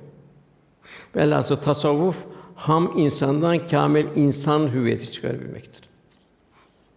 [1.16, 2.24] Velhâsıl tasavvuf
[2.54, 5.82] ham insandan kâmil insan hüviyeti çıkarabilmektir.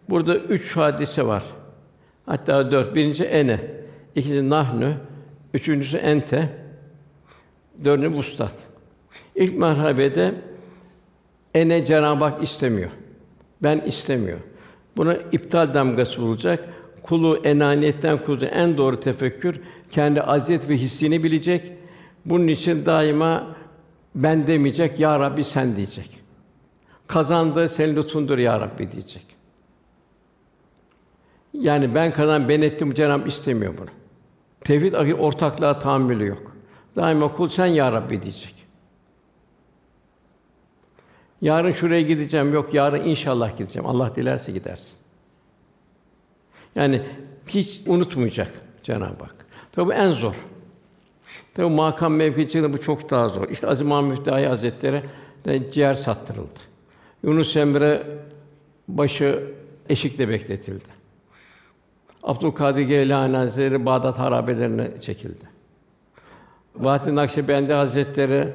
[0.10, 1.44] Burada üç hadise var.
[2.26, 2.96] Hatta dört.
[2.96, 3.60] Birinci ene,
[4.16, 4.94] ikinci nahnu,
[5.54, 6.50] üçüncüsü ente,
[7.84, 8.54] dördüncü vustat.
[9.36, 10.36] İlk merhabede
[11.54, 12.90] ene Cenab-ı Hak istemiyor.
[13.64, 14.40] Ben istemiyor.
[14.98, 16.70] Buna iptal damgası bulacak.
[17.02, 19.60] Kulu enaniyetten kurduğu en doğru tefekkür
[19.92, 21.72] kendi aziyet ve hissini bilecek.
[22.26, 23.56] Bunun için daima
[24.18, 26.20] ben demeyecek, ya Rabbi sen diyecek.
[27.08, 29.26] Kazandı senin lütfundur ya Rabbi diyecek.
[31.54, 33.90] Yani ben kazan ben ettim Cenab istemiyor bunu.
[34.62, 36.56] Tevhid ahi ortaklığa tahammülü yok.
[36.96, 38.56] Daima kul sen ya Rabbi diyecek.
[41.42, 42.54] Yarın şuraya gideceğim.
[42.54, 43.86] Yok yarın inşallah gideceğim.
[43.86, 44.98] Allah dilerse gidersin.
[46.76, 47.02] Yani
[47.48, 48.52] hiç unutmayacak
[48.84, 49.46] Cenab-ı Hak.
[49.72, 50.36] Tabi en zor.
[51.56, 53.50] Tabi makam mevkiciliğinde bu çok daha zor.
[53.50, 55.04] İşte Aziz Mahmud Dahi Hazretleri
[55.46, 56.60] de ciğer sattırıldı.
[57.24, 58.04] Yunus Emre
[58.88, 59.54] başı
[59.90, 60.98] eşikte bekletildi.
[62.24, 65.46] Abdülkadir Geylani Hazretleri Bağdat harabelerine çekildi.
[66.76, 68.54] Vahdettin Nakşibendi Hazretleri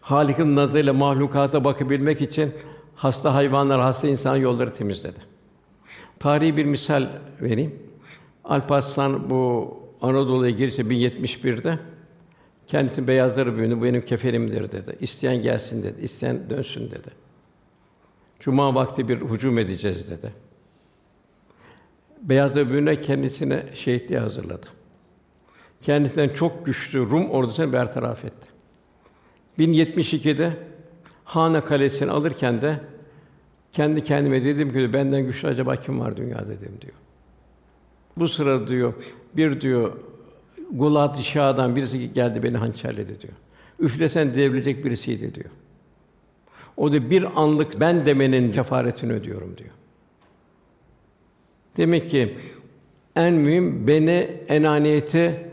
[0.00, 2.52] Halik'in nazarıyla mahlukata bakabilmek için
[2.96, 5.18] hasta hayvanlar, hasta insan yolları temizledi.
[6.18, 7.06] Tarihi bir misal
[7.40, 7.78] vereyim.
[8.44, 11.78] Alparslan bu Anadolu'ya girse 1071'de
[12.66, 14.96] kendisi beyazları büyüdü, bu benim kefenimdir dedi.
[15.00, 17.08] İsteyen gelsin dedi, isteyen dönsün dedi.
[18.40, 20.32] Cuma vakti bir hücum edeceğiz dedi.
[22.22, 24.66] Beyazlar büyüne kendisine şehitliğe hazırladı.
[25.82, 28.48] Kendisinden çok güçlü Rum ordusunu bertaraf etti.
[29.58, 30.56] 1072'de
[31.24, 32.80] Hana Kalesi'ni alırken de
[33.72, 36.94] kendi kendime dedim ki benden güçlü acaba kim var dünyada dedim diyor.
[38.16, 38.94] Bu sırada diyor
[39.38, 39.92] bir diyor
[40.70, 43.32] Gulat Şah'dan birisi geldi beni hançerledi diyor.
[43.80, 45.50] Üflesen devrilecek birisiydi diyor.
[46.76, 49.70] O da bir anlık ben demenin kefaretini ödüyorum diyor.
[51.76, 52.38] Demek ki
[53.16, 55.50] en mühim beni enaniyeti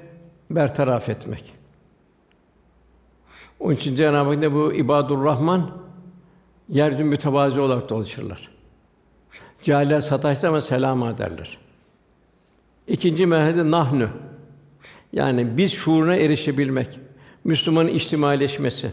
[0.50, 1.54] bertaraf etmek.
[3.60, 5.72] Onun için Cenab-ı Hak ne bu ibadur Rahman
[6.70, 8.50] yeryüzü mütevazi olarak dolaşırlar.
[9.62, 11.65] Cahiller sataşsa ama selam ederler.
[12.88, 14.10] İkinci merhalede nahnu.
[15.14, 16.88] Yani biz şuuruna erişebilmek,
[17.44, 18.92] Müslümanın içtimaileşmesi,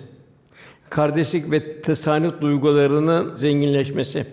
[0.91, 4.27] kardeşlik ve tesanüt duygularının zenginleşmesi,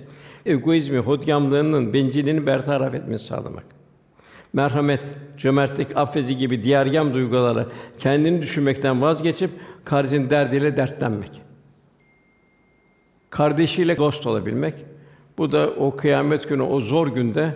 [0.46, 3.66] egoizmi, hodgamlığının, bencilliğini bertaraf etmesi sağlamak.
[4.54, 5.02] Merhamet,
[5.38, 7.68] cömertlik, affedici gibi diğer yam duyguları
[7.98, 9.52] kendini düşünmekten vazgeçip
[9.86, 11.42] kardeşin derdiyle dertlenmek.
[13.30, 14.74] Kardeşiyle dost olabilmek.
[15.38, 17.56] Bu da o kıyamet günü, o zor günde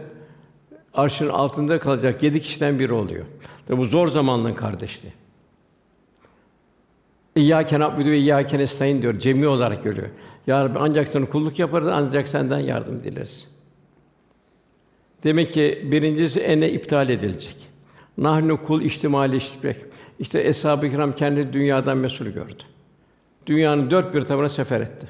[0.94, 3.26] arşın altında kalacak yedi kişiden biri oluyor.
[3.68, 5.14] Tabi bu zor zamanlığın kardeşliği.
[7.36, 9.20] İyyâke na'budu ve iyyâke nestaîn diyor.
[9.20, 10.08] Cemi olarak görüyor.
[10.48, 13.50] Ya Rabbi ancak sana kulluk yaparız, ancak senden yardım dileriz.
[15.24, 17.56] Demek ki birincisi ene iptal edilecek.
[18.18, 19.78] Nahnu kul ihtimaleşmek.
[20.20, 22.64] İşte eshab-ı kiram kendi dünyadan mesul gördü.
[23.46, 25.08] Dünyanın dört bir tarafına sefer etti.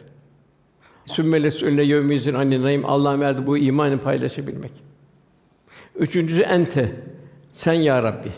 [1.06, 4.72] Sümmeles önüne yevmizin anninayım Allah verdi bu imanı paylaşabilmek.
[5.96, 6.96] Üçüncüsü ente.
[7.54, 8.30] Sen ya Rabbi.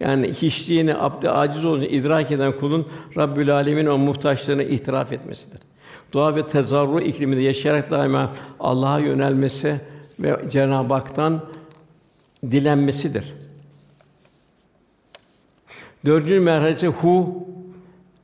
[0.00, 5.60] Yani hiçliğini, abd aciz olduğunu idrak eden kulun Rabbül Alemin o muhtaçlığını itiraf etmesidir.
[6.12, 9.80] Dua ve tezarru ikliminde yaşayarak daima Allah'a yönelmesi
[10.20, 11.40] ve Cenab-ı Hak'tan
[12.50, 13.34] dilenmesidir.
[16.04, 17.46] Dördüncü merhalesi hu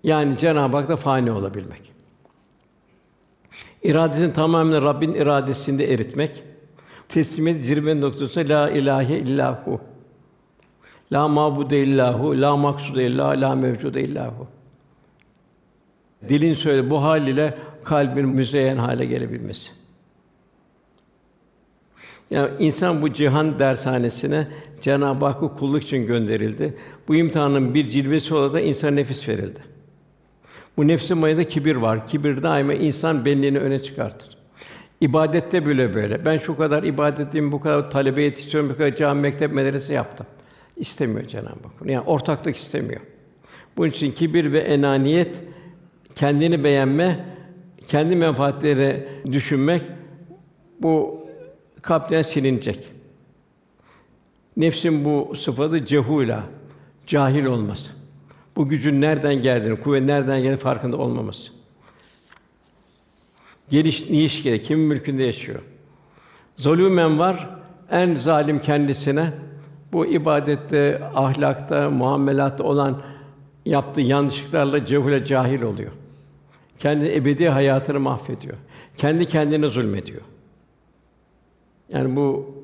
[0.05, 1.93] yani Cenab-ı Hak'ta fani olabilmek.
[3.83, 6.43] İradesini tamamen Rabbin iradesinde eritmek.
[7.13, 9.81] Teslimiyet zirve noktası la ilahe illahu.
[11.13, 14.47] La mabude illahu, la maksude illahu, la mevcude illahu.
[16.29, 19.71] Dilin söyle bu hal ile kalbin müzeyyen hale gelebilmesi.
[22.31, 24.49] Yani insan bu cihan dershanesine
[24.81, 26.77] Cenab-ı Hakk'a kulluk için gönderildi.
[27.09, 29.61] Bu imtihanın bir cilvesi olarak da insan nefis verildi.
[30.77, 32.07] Bu nefsin mayada kibir var.
[32.07, 34.42] Kibir daima insan benliğini öne çıkartır.
[35.03, 36.25] İbadette bile böyle.
[36.25, 40.27] Ben şu kadar ibadet edeyim, bu kadar talebe yetiştiriyorum, bu kadar cami, mektep, medrese yaptım.
[40.77, 41.91] İstemiyor Cenab-ı Hak.
[41.91, 43.01] Yani ortaklık istemiyor.
[43.77, 45.43] Bunun için kibir ve enaniyet,
[46.15, 47.25] kendini beğenme,
[47.87, 49.83] kendi menfaatleri düşünmek
[50.81, 51.27] bu
[51.83, 52.93] kalpten silinecek.
[54.57, 56.43] Nefsin bu sıfatı cehula,
[57.07, 57.91] cahil olması.
[58.57, 61.62] Bu gücün nereden geldiğini, kuvvet nereden geldiğini farkında olmaması.
[63.73, 65.59] Geliş niş gerek, kimin mülkünde yaşıyor.
[66.57, 67.49] Zulümen var,
[67.91, 69.33] en zalim kendisine
[69.93, 73.03] bu ibadette, ahlakta, muamelatta olan
[73.65, 75.91] yaptığı yanlışlıklarla cehule cahil oluyor.
[76.79, 78.57] Kendi ebedi hayatını mahvediyor.
[78.97, 80.23] Kendi kendine zulmediyor.
[81.93, 82.55] Yani bu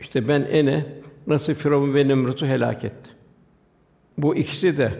[0.00, 0.86] işte ben ene
[1.26, 3.10] nasıl Firavun ve Nemrut'u helak etti.
[4.18, 4.92] Bu ikisi de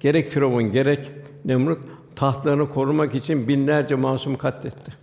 [0.00, 1.10] gerek Firavun gerek
[1.44, 1.80] Nemrut
[2.16, 5.01] tahtlarını korumak için binlerce masum katletti.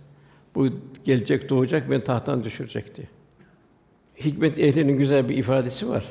[0.54, 0.68] Bu
[1.04, 3.06] gelecek doğacak beni tahttan düşürecek diye.
[4.24, 6.04] Hikmet ehlinin güzel bir ifadesi var.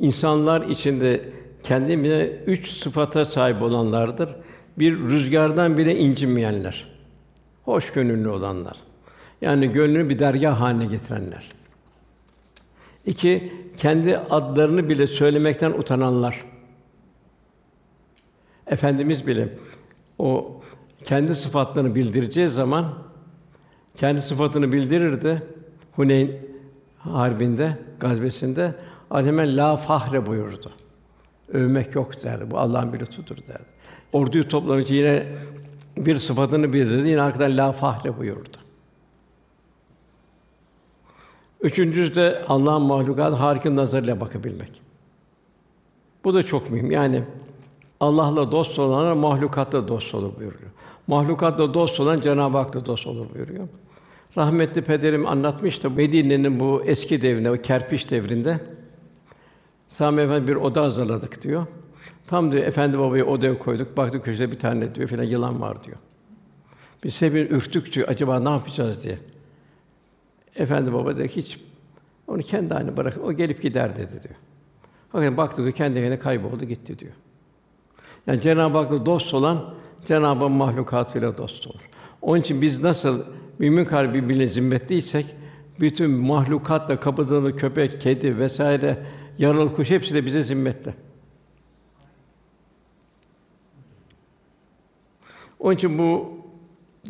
[0.00, 1.28] İnsanlar içinde
[1.62, 4.30] kendine üç sıfata sahip olanlardır.
[4.78, 6.92] Bir rüzgardan bile incinmeyenler.
[7.64, 8.76] Hoş gönüllü olanlar.
[9.40, 11.48] Yani gönlünü bir dergah haline getirenler.
[13.06, 16.44] İki, kendi adlarını bile söylemekten utananlar.
[18.66, 19.48] Efendimiz bile
[20.18, 20.60] o
[21.04, 22.94] kendi sıfatlarını bildireceği zaman
[23.94, 25.42] kendi sıfatını bildirirdi.
[25.92, 26.30] Huneyn
[26.98, 28.74] harbinde, gazvesinde
[29.10, 30.70] hemen la fahre buyurdu.
[31.52, 32.50] Övmek yok derdi.
[32.50, 33.72] Bu Allah'ın bir lütfudur derdi.
[34.12, 35.26] Orduyu toplamak için yine
[35.96, 37.08] bir sıfatını bildirdi.
[37.08, 38.56] Yine arkadan la fahre buyurdu.
[41.60, 44.82] Üçüncüsü de Allah'ın mahlukat harika nazarıyla bakabilmek.
[46.24, 46.90] Bu da çok mühim.
[46.90, 47.24] Yani
[48.02, 50.70] Allah'la dost olanlar mahlukatla dost olur buyuruyor.
[51.06, 53.68] Mahlukatla dost olan Cenab-ı Hak'la dost olur buyuruyor.
[54.36, 55.90] Rahmetli pederim anlatmıştı.
[55.90, 58.60] Medine'nin bu eski devrinde, o kerpiç devrinde
[59.88, 61.66] Sami Efendi bir oda hazırladık diyor.
[62.26, 63.96] Tam diyor efendi babayı odaya koyduk.
[63.96, 65.96] Baktık köşede bir tane diyor filan yılan var diyor.
[67.04, 68.08] Biz hepimiz ürktük diyor.
[68.08, 69.18] Acaba ne yapacağız diye.
[70.56, 71.60] Efendi baba dedi hiç
[72.26, 73.18] onu kendi haline bırak.
[73.24, 74.34] O gelip gider dedi diyor.
[75.14, 77.12] Bakın baktık kendi kendine kayboldu gitti diyor.
[78.26, 81.80] Yani Cenab-ı Hak'la dost olan Cenab-ı Hak mahlukatıyla dost olur.
[82.22, 83.24] Onun için biz nasıl
[83.58, 85.26] mümin kalbi birbirine zimmetliysek
[85.80, 89.06] bütün mahlukatla kapıdığında köpek, kedi vesaire
[89.38, 90.94] yaralı kuş hepsi de bize zimmette.
[95.58, 96.30] Onun için bu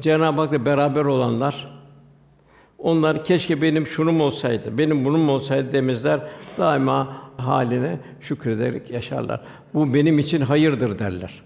[0.01, 1.82] Cenab-ı Hak'la beraber olanlar
[2.83, 6.21] onlar keşke benim şunum olsaydı, benim bunum olsaydı demezler.
[6.59, 9.41] Daima haline şükrederek yaşarlar.
[9.75, 11.43] Bu benim için hayırdır derler.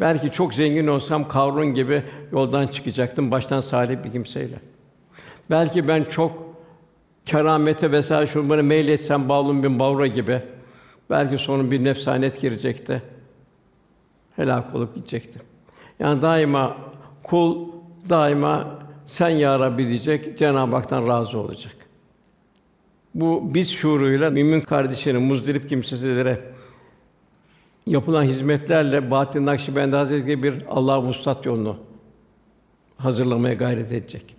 [0.00, 4.56] Belki çok zengin olsam Karun gibi yoldan çıkacaktım baştan salih bir kimseyle.
[5.50, 6.44] Belki ben çok
[7.26, 10.42] keramete vesaire şunlara meyletsem Bağlum bin Bavra gibi
[11.10, 13.02] belki sonun bir nefsanet girecekti.
[14.36, 15.38] Helak olup gidecekti.
[15.98, 16.76] Yani daima
[17.22, 17.68] kul
[18.08, 21.74] daima sen ya Rabbi diyecek, Cenab-ı Hak'tan razı olacak.
[23.14, 26.40] Bu biz şuuruyla mümin kardeşlerin muzdarip kimselere
[27.86, 31.76] yapılan hizmetlerle Bahattin Nakşibendi Hazretleri bir Allah vuslat yolunu
[32.96, 34.36] hazırlamaya gayret edecek.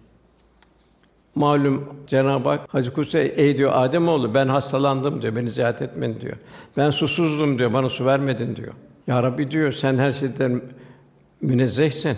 [1.36, 5.36] Malum Cenab-ı Hak Hazreti Kutsi ey diyor Adem oğlu ben hastalandım diyor.
[5.36, 6.38] Beni ziyaret etmedin diyor.
[6.78, 7.74] Ben susuzdum diyor.
[7.74, 8.74] Bana su vermedin diyor.
[9.08, 10.62] Ya Rabbi diyor sen her şeyden
[11.42, 12.18] münezzehsin.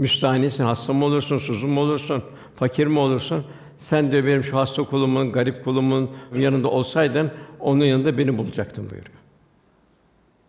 [0.00, 2.22] Müstahnisin, hasta mı olursun, susuz mu olursun,
[2.56, 3.44] fakir mi olursun?
[3.78, 9.16] Sen diyor benim şu hasta kulumun, garip kulumun yanında olsaydın onun yanında beni bulacaktın buyuruyor.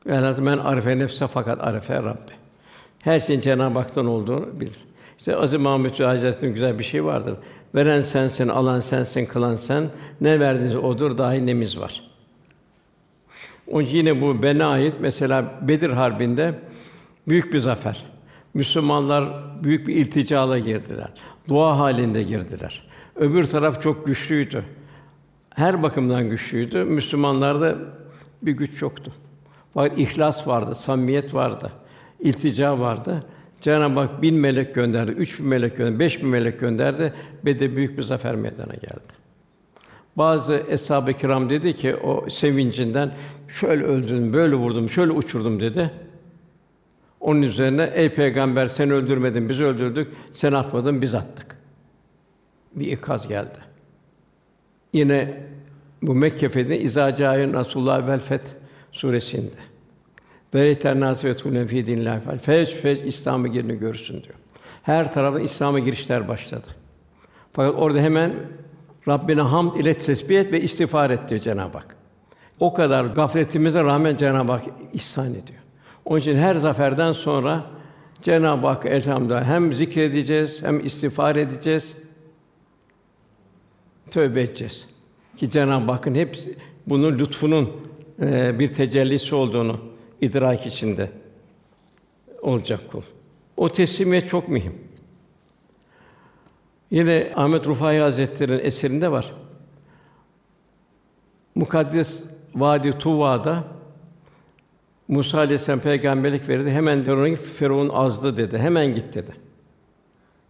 [0.06, 2.32] Velhâsıl men arife nefse fakat arife Rabbi.
[3.00, 4.78] Her şeyin Cenab-ı Hak'tan olduğunu bilir.
[5.20, 7.36] İşte Aziz Mahmud Hazretleri'nin güzel bir şey vardır.
[7.76, 9.84] Veren sensin, alan sensin, kılan sen.
[10.22, 12.12] Ne verdiniz odur, dahi nemiz var.
[13.68, 16.54] Onun için yine bu bana ait mesela Bedir Harbi'nde
[17.28, 18.11] büyük bir zafer.
[18.54, 19.30] Müslümanlar
[19.64, 21.10] büyük bir ilticala girdiler.
[21.50, 22.88] Dua halinde girdiler.
[23.16, 24.64] Öbür taraf çok güçlüydü.
[25.50, 26.84] Her bakımdan güçlüydü.
[26.84, 27.76] Müslümanlarda
[28.42, 29.14] bir güç yoktu.
[29.74, 31.72] Fakat ihlas vardı, samimiyet vardı,
[32.20, 33.24] iltica vardı.
[33.62, 37.14] Cenab-ı Hak bin melek gönderdi, üç bin melek gönderdi, beş bin melek gönderdi.
[37.46, 39.14] Bedir büyük bir zafer meydana geldi.
[40.18, 43.12] Bazı eshab-ı kiram dedi ki o sevincinden
[43.48, 45.92] şöyle öldürdüm, böyle vurdum, şöyle uçurdum dedi.
[47.22, 50.08] Onun üzerine ey peygamber sen öldürmedin, biz öldürdük.
[50.32, 51.58] Sen atmadın, biz attık.
[52.76, 53.56] Bir ikaz geldi.
[54.94, 55.34] Yine
[56.02, 58.50] bu Mekke fethinde İzacâ Rasulullah vel Feth
[58.92, 59.62] suresinde.
[60.54, 61.34] Ve eternâsî
[61.68, 64.36] fî dinillâhi fez fez İslam'a girini görürsün diyor.
[64.84, 66.68] Her tarafta İslam'a girişler başladı.
[67.54, 68.34] Fakat orada hemen
[69.08, 71.96] Rabbine hamd ile tesbih ve istiğfar et diyor Cenab-ı Hak.
[72.60, 74.64] O kadar gafletimize rağmen Cenab-ı Hak
[74.94, 75.61] ihsan ediyor.
[76.06, 77.66] Onun için her zaferden sonra
[78.22, 81.96] Cenab-ı Hak elhamdülillah hem zikredeceğiz, hem istiğfar edeceğiz,
[84.12, 84.88] tövbe edeceğiz.
[85.38, 86.38] Ki Cenab-ı Hakk'ın hep
[86.88, 87.72] bunun lütfunun
[88.22, 89.80] e, bir tecellisi olduğunu
[90.22, 91.12] idrak içinde
[92.42, 93.02] olacak kul.
[93.58, 94.74] O teslimiyet çok mühim.
[96.92, 99.34] Yine Ahmet Rufai Hazretleri'nin eserinde var.
[101.56, 102.24] Mukaddes
[102.56, 103.64] Vadi Tuva'da
[105.12, 106.72] Musa aleyhisselam peygamberlik verildi.
[106.72, 108.58] Hemen Firavun Firavun azdı dedi.
[108.58, 109.32] Hemen git dedi.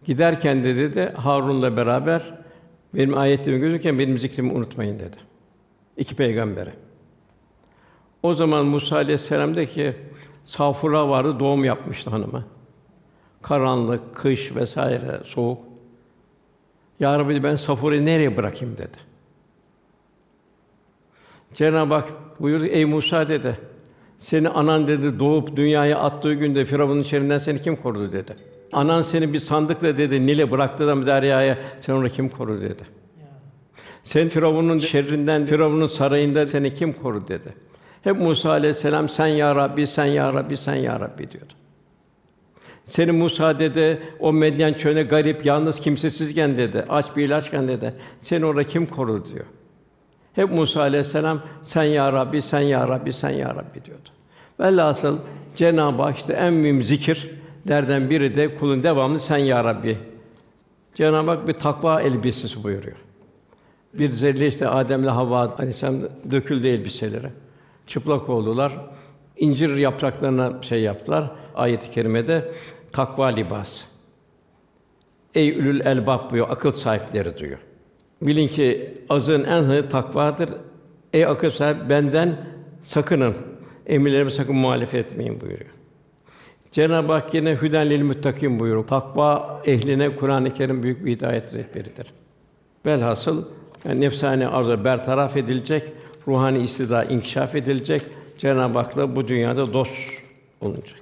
[0.04, 2.42] Giderken de dedi Harun'la beraber
[2.94, 5.16] Benim ayetlerimi gözükürken benim zikrimi unutmayın dedi.
[5.96, 6.72] İki peygambere.
[8.22, 9.96] O zaman Musa aleyhisselam dedi ki
[10.44, 12.44] Safura vardı, doğum yapmıştı hanıma.
[13.42, 15.58] Karanlık, kış vesaire, soğuk.
[17.00, 18.96] Ya Rabbi ben Safura'yı nereye bırakayım dedi.
[21.54, 23.71] Cenab-ı Hak buyurdu, ey Musa dedi.
[24.22, 28.36] Seni anan dedi doğup dünyaya attığı günde Firavun'un şerrinden seni kim korudu dedi.
[28.72, 32.82] Anan seni bir sandıkla dedi Nil'e bıraktı da deryaya sen onu kim korudu dedi.
[34.04, 37.54] Sen Firavun'un şerrinden Firavun'un sarayında seni kim korudu dedi.
[38.02, 41.52] Hep Musa aleyhisselam sen ya Rabbi, sen ya Rabbi, sen ya Rabbi diyordu.
[42.84, 48.46] Seni Musa dedi, o Medyen çölüne garip, yalnız, kimsesizken dedi, aç bir ilaçken dedi, seni
[48.46, 49.44] orada kim korur diyor.
[50.34, 54.08] Hep Musa aleyhisselam sen ya Rabbi, sen ya Rabbi, sen ya Rabbi diyordu.
[54.60, 55.18] Velhasıl
[55.56, 59.98] Cenab-ı Hak işte en mühim zikirlerden biri de kulun devamlı sen ya Rabbi.
[60.94, 62.96] Cenab-ı Hak bir takva elbisesi buyuruyor.
[63.94, 67.28] Bir zerre işte Adem'le Havva Aleyhisselam döküldü elbiseleri.
[67.86, 68.72] Çıplak oldular.
[69.36, 71.30] İncir yapraklarına şey yaptılar.
[71.54, 72.52] Ayet-i kerimede
[72.92, 73.84] takva libas.
[75.34, 77.58] Ey ülül elbab buyuruyor, akıl sahipleri diyor.
[78.26, 80.50] Bilin ki azın en hayırlı takvadır.
[81.12, 82.36] Ey akıl sahibi benden
[82.82, 83.34] sakının.
[83.86, 85.70] Emirlerime sakın muhalefet etmeyin buyuruyor.
[86.70, 88.86] Cenab-ı Hak yine hüden lil muttakin buyuruyor.
[88.86, 92.06] Takva ehline Kur'an-ı Kerim büyük bir hidayet rehberidir.
[92.86, 93.44] Velhasıl
[93.84, 95.82] yani nefsani arzu bertaraf edilecek,
[96.28, 98.02] ruhani istida inkişaf edilecek.
[98.38, 99.96] Cenab-ı Hak'la bu dünyada dost
[100.60, 101.00] olunacak.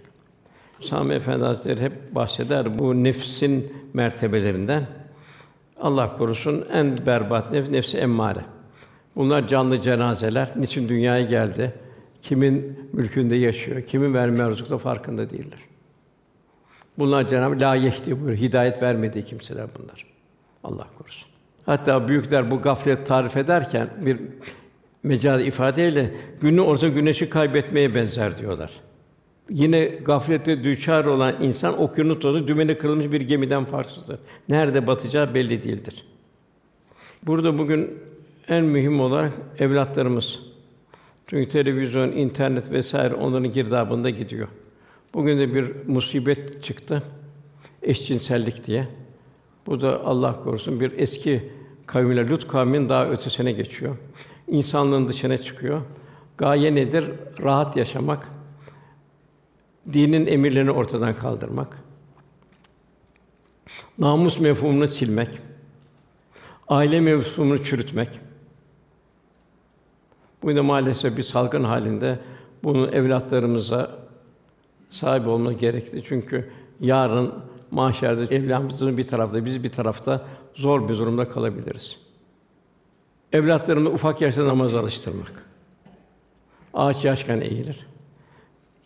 [0.80, 4.86] Sami Efendi Hazretleri hep bahseder bu nefsin mertebelerinden.
[5.80, 8.44] Allah korusun en berbat nefs nefsi emmare.
[9.16, 10.50] Bunlar canlı cenazeler.
[10.56, 11.74] Niçin dünyaya geldi?
[12.22, 13.82] Kimin mülkünde yaşıyor?
[13.82, 15.58] Kimin verme rızıkta farkında değiller.
[16.98, 18.38] Bunlar Cenab-ı la yehdi buyuruyor.
[18.38, 20.06] Hidayet vermediği kimseler bunlar.
[20.64, 21.28] Allah korusun.
[21.66, 24.20] Hatta büyükler bu gaflet tarif ederken bir
[25.02, 28.70] mecaz ifadeyle günü orta güneşi kaybetmeye benzer diyorlar.
[29.50, 34.18] Yine gaflete düşar olan insan okyanus tozu dümeni kırılmış bir gemiden farksızdır.
[34.48, 36.04] Nerede batacağı belli değildir.
[37.22, 37.90] Burada bugün
[38.48, 40.40] en mühim olarak evlatlarımız.
[41.26, 44.48] Çünkü televizyon, internet vesaire onların girdabında gidiyor.
[45.14, 47.02] Bugün de bir musibet çıktı.
[47.82, 48.88] Eşcinsellik diye.
[49.66, 51.50] Bu da Allah korusun bir eski
[51.86, 53.96] kavimler Lut kavminin daha ötesine geçiyor.
[54.48, 55.80] İnsanlığın dışına çıkıyor.
[56.38, 57.04] Gaye nedir?
[57.42, 58.39] Rahat yaşamak.
[59.92, 61.82] Dinin emirlerini ortadan kaldırmak.
[63.98, 65.28] Namus mefhumunu silmek.
[66.68, 68.08] Aile mefhumunu çürütmek.
[70.42, 72.18] Bu da maalesef bir salgın halinde
[72.64, 73.98] bunu evlatlarımıza
[74.90, 76.04] sahip olma gerekli.
[76.04, 76.50] Çünkü
[76.80, 77.34] yarın
[77.70, 81.98] mahşerde evlatımızın bir tarafta, biz bir tarafta zor bir durumda kalabiliriz.
[83.32, 85.32] Evlatlarımı ufak yaşta namaz alıştırmak.
[86.74, 87.86] Ağaç yaşken eğilir.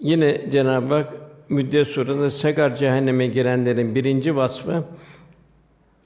[0.05, 1.15] Yine Cenab-ı Hak
[1.49, 4.85] Müddet Suresi'nde Segar cehenneme girenlerin birinci vasfı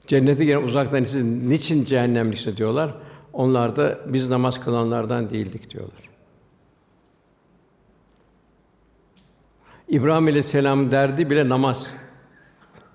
[0.07, 2.93] cennete giren uzaktan siz niçin cehennemlikse diyorlar.
[3.33, 6.09] Onlar da biz namaz kılanlardan değildik diyorlar.
[9.87, 11.91] İbrahim Aleyhisselam derdi bile namaz.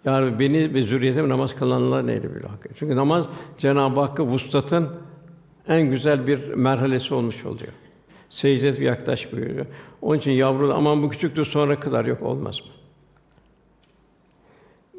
[0.04, 2.68] Yani beni ve zürriyetimi namaz kılanlar neyle bile hakkı.
[2.78, 3.26] Çünkü namaz
[3.58, 4.88] Cenab-ı Hakk'a vuslatın
[5.68, 7.72] en güzel bir merhalesi olmuş oluyor.
[8.34, 9.66] Secdet bir yaklaş buyuruyor.
[10.02, 12.66] Onun için yavru aman bu küçüktür sonra kadar yok olmaz mı?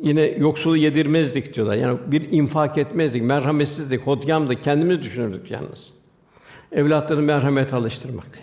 [0.01, 1.75] Yine yoksulu yedirmezdik diyorlar.
[1.75, 5.93] Yani bir infak etmezdik, merhametsizdik, hodgamdık, kendimiz düşünürdük yalnız.
[6.71, 8.39] Evlatları merhamet alıştırmak.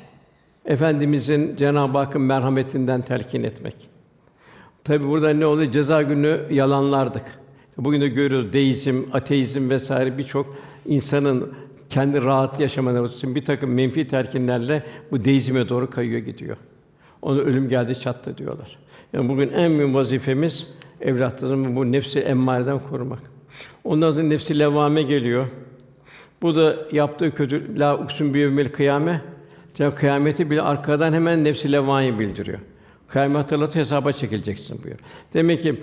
[0.64, 3.76] Efendimizin Cenab-ı Hakk'ın merhametinden telkin etmek.
[4.84, 5.70] Tabi burada ne oluyor?
[5.70, 7.24] Ceza günü yalanlardık.
[7.78, 11.54] Bugün de görüyoruz deizm, ateizm vesaire birçok insanın
[11.92, 16.56] kendi rahat yaşamaları için bir takım menfi telkinlerle bu deizme doğru kayıyor gidiyor.
[17.22, 18.78] Ona ölüm geldi çattı diyorlar.
[19.12, 20.70] Yani bugün en mühim vazifemiz
[21.00, 23.22] evlatlarımızı bu nefsi emmareden korumak.
[23.84, 25.46] Ondan sonra nefsi levvame geliyor.
[26.42, 29.20] Bu da yaptığı kötü la uksun bi yevmil kıyame.
[29.74, 32.58] Cenab kıyameti bile arkadan hemen nefsi levvame bildiriyor.
[33.08, 34.98] Kıyamet hatırlatı hesaba çekileceksin buyuruyor.
[35.34, 35.80] Demek ki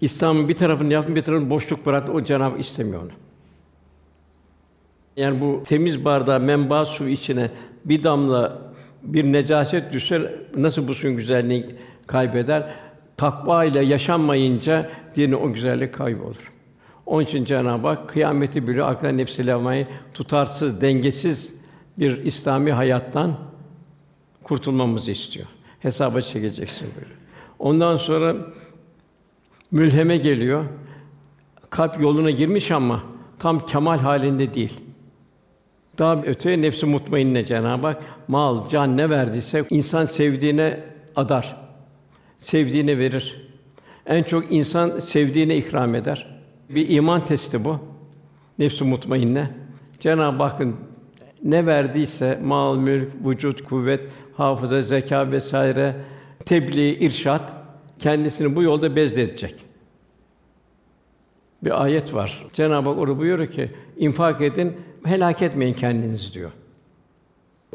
[0.00, 2.12] İslam'ın bir tarafını yaptın, bir tarafını boşluk bıraktı.
[2.12, 3.10] O Cenab-ı istemiyor onu.
[5.16, 7.50] Yani bu temiz bardağa menba su içine
[7.84, 8.58] bir damla
[9.02, 11.66] bir necaset düşse nasıl bu suyun güzelliğini
[12.06, 12.74] kaybeder?
[13.16, 16.52] Takva ile yaşanmayınca dinin o güzellik kaybolur.
[17.06, 21.54] Onun için Cenab-ı Hak kıyameti bile akla nefsi levmayı tutarsız, dengesiz
[21.98, 23.36] bir İslami hayattan
[24.42, 25.46] kurtulmamızı istiyor.
[25.80, 27.12] Hesaba çekeceksin böyle.
[27.58, 28.36] Ondan sonra
[29.70, 30.64] mülheme geliyor.
[31.70, 33.02] Kalp yoluna girmiş ama
[33.38, 34.80] tam kemal halinde değil.
[35.98, 40.80] Daha öte nefsi mutmainne Cenab-ı Hak mal, can ne verdiyse insan sevdiğine
[41.16, 41.56] adar.
[42.38, 43.48] Sevdiğine verir.
[44.06, 46.40] En çok insan sevdiğine ikram eder.
[46.68, 47.78] Bir iman testi bu.
[48.58, 49.50] Nefsi mutmainne.
[50.00, 50.76] Cenab-ı Hakk'ın
[51.44, 54.00] ne verdiyse mal, mülk, vücut, kuvvet,
[54.36, 55.94] hafıza, zeka vesaire,
[56.46, 57.52] tebliğ, irşat
[57.98, 59.54] kendisini bu yolda bezledecek.
[61.62, 62.46] Bir ayet var.
[62.52, 66.50] Cenab-ı Hak orada buyuruyor ki infak edin, helak etmeyin kendinizi diyor.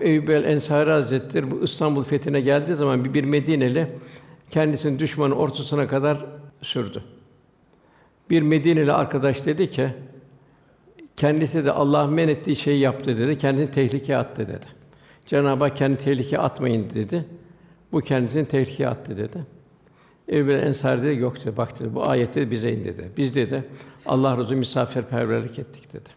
[0.02, 3.88] Eyyub el Ensari Hazretleri bu İstanbul fethine geldiği zaman bir, bir Medineli
[4.50, 6.26] kendisini düşmanın ortasına kadar
[6.62, 7.04] sürdü.
[8.30, 9.90] Bir Medineli arkadaş dedi ki
[11.16, 13.38] kendisi de Allah men ettiği şeyi yaptı dedi.
[13.38, 14.66] Kendini tehlikeye attı dedi.
[15.26, 17.26] Cenab-ı Hak kendi tehlikeye atmayın dedi.
[17.92, 19.38] Bu kendisini tehlikeye attı dedi.
[20.30, 21.58] Ebu Ensar dedi yok dedi.
[21.58, 23.12] Bak dedi bu ayette bize indi dedi.
[23.18, 23.64] Biz dedi
[24.06, 26.17] Allah razı misafirperverlik ettik dedi.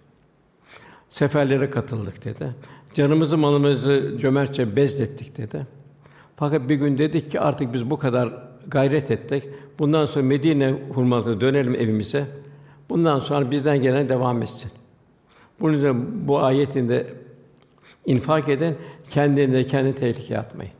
[1.11, 2.55] Seferlere katıldık dedi.
[2.95, 5.67] Canımızı malımızı cömertçe bezlettik dedi.
[6.37, 8.33] Fakat bir gün dedik ki artık biz bu kadar
[8.67, 9.45] gayret ettik.
[9.79, 12.27] Bundan sonra Medine hurmalığı dönelim evimize.
[12.89, 14.71] Bundan sonra bizden gelen devam etsin.
[15.61, 17.07] Bunun yüzden bu ayetinde
[18.07, 18.75] infak eden
[19.11, 20.73] kendini kendi tehlikeye atmayın.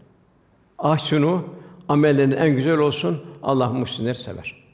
[0.79, 1.45] Ah şunu
[1.89, 3.21] amellerin en güzel olsun.
[3.43, 4.65] Allah muhsinleri sever.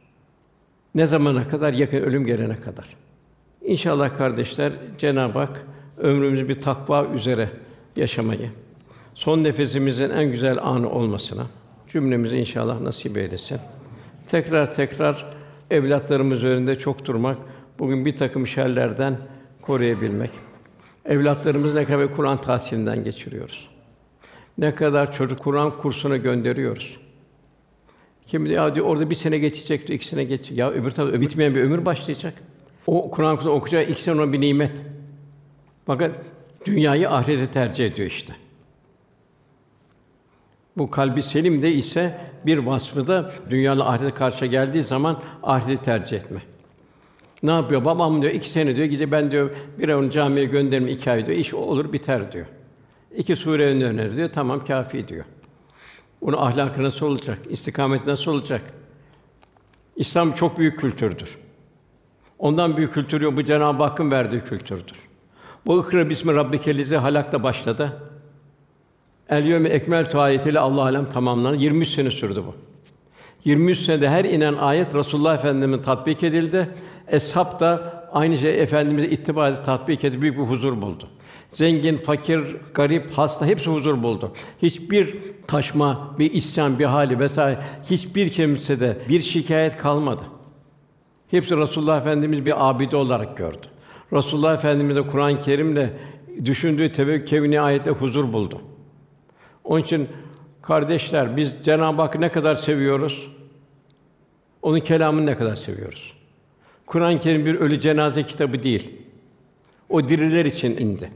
[0.95, 1.73] Ne zamana kadar?
[1.73, 2.97] Yakın ölüm gelene kadar.
[3.67, 5.67] İnşallah kardeşler Cenab-ı Hak
[5.99, 7.51] ömrümüzü bir takva üzere
[7.97, 8.51] yaşamayı,
[9.15, 11.47] son nefesimizin en güzel anı olmasına
[11.89, 13.59] cümlemizi inşallah nasip eylesin.
[14.27, 15.27] Tekrar tekrar
[15.71, 17.37] evlatlarımız üzerinde çok durmak,
[17.79, 19.19] bugün bir takım şerlerden
[19.63, 20.31] koruyabilmek.
[21.05, 23.69] Evlatlarımızı ne kadar Kur'an tahsilinden geçiriyoruz.
[24.59, 26.97] Ne kadar çocuk Kur'an kursuna gönderiyoruz.
[28.27, 30.59] Kim ya diyor orada bir sene geçecek diyor, iki sene geçecek.
[30.59, 32.35] Ya öbür tarafta bitmeyen bir ömür başlayacak.
[32.87, 34.83] O Kur'an kursunu okuyacağı iki sene ona bir nimet.
[35.87, 36.11] Fakat
[36.65, 38.37] dünyayı ahirete tercih ediyor işte.
[40.77, 46.17] Bu kalbi selim de ise bir vasfı da dünyalı ahirete karşı geldiği zaman ahireti tercih
[46.17, 46.43] etme.
[47.43, 47.85] Ne yapıyor?
[47.85, 51.39] Babam diyor iki sene diyor gide ben diyor bir onu camiye gönderim iki ay diyor.
[51.39, 52.47] iş olur biter diyor.
[53.17, 54.31] İki sure öner diyor.
[54.33, 55.25] Tamam kafi diyor.
[56.21, 57.39] Onun ahlakı nasıl olacak?
[57.49, 58.63] İstikamet nasıl olacak?
[59.97, 61.39] İslam çok büyük kültürdür.
[62.39, 63.37] Ondan büyük kültür yok.
[63.37, 64.97] Bu Cenab-ı Hakk'ın verdiği kültürdür.
[65.67, 67.93] Bu ikra bismi rabbikelize halakla başladı.
[69.29, 71.57] El yevme ekmeltu ayetiyle Allah alem tamamlandı.
[71.57, 72.55] 23 sene sürdü bu.
[73.45, 76.69] 23 senede her inen ayet Resulullah Efendimiz'in tatbik edildi.
[77.09, 81.09] Eshab da aynı şey efendimize ittiba edip tatbik edip büyük bir huzur buldu.
[81.53, 84.33] Zengin, fakir, garip, hasta hepsi huzur buldu.
[84.63, 85.17] Hiçbir
[85.47, 87.59] taşma, bir isyan, bir hali vesaire
[87.91, 90.23] hiçbir kimsede bir şikayet kalmadı.
[91.31, 93.67] Hepsi Resulullah Efendimiz bir abide olarak gördü.
[94.13, 95.91] Resulullah Efendimiz de Kur'an-ı Kerim'le
[96.45, 98.61] düşündüğü tevekkül ayette huzur buldu.
[99.65, 100.09] Onun için
[100.63, 103.29] kardeşler biz Cenab-ı Hakk'ı ne kadar seviyoruz?
[104.63, 106.13] Onun kelamını ne kadar seviyoruz?
[106.87, 108.91] Kur'an-ı Kerim bir ölü cenaze kitabı değil.
[109.89, 111.11] O diriler için indi.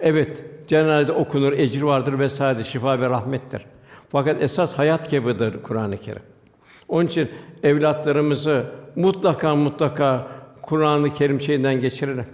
[0.00, 3.66] Evet, cenaze okunur, ecir vardır vesaire, şifa ve rahmettir.
[4.08, 6.22] Fakat esas hayat kitabıdır Kur'an-ı Kerim.
[6.88, 7.30] Onun için
[7.62, 8.66] evlatlarımızı
[8.96, 10.26] mutlaka mutlaka
[10.62, 12.26] Kur'an-ı Kerim şeyinden geçirelim.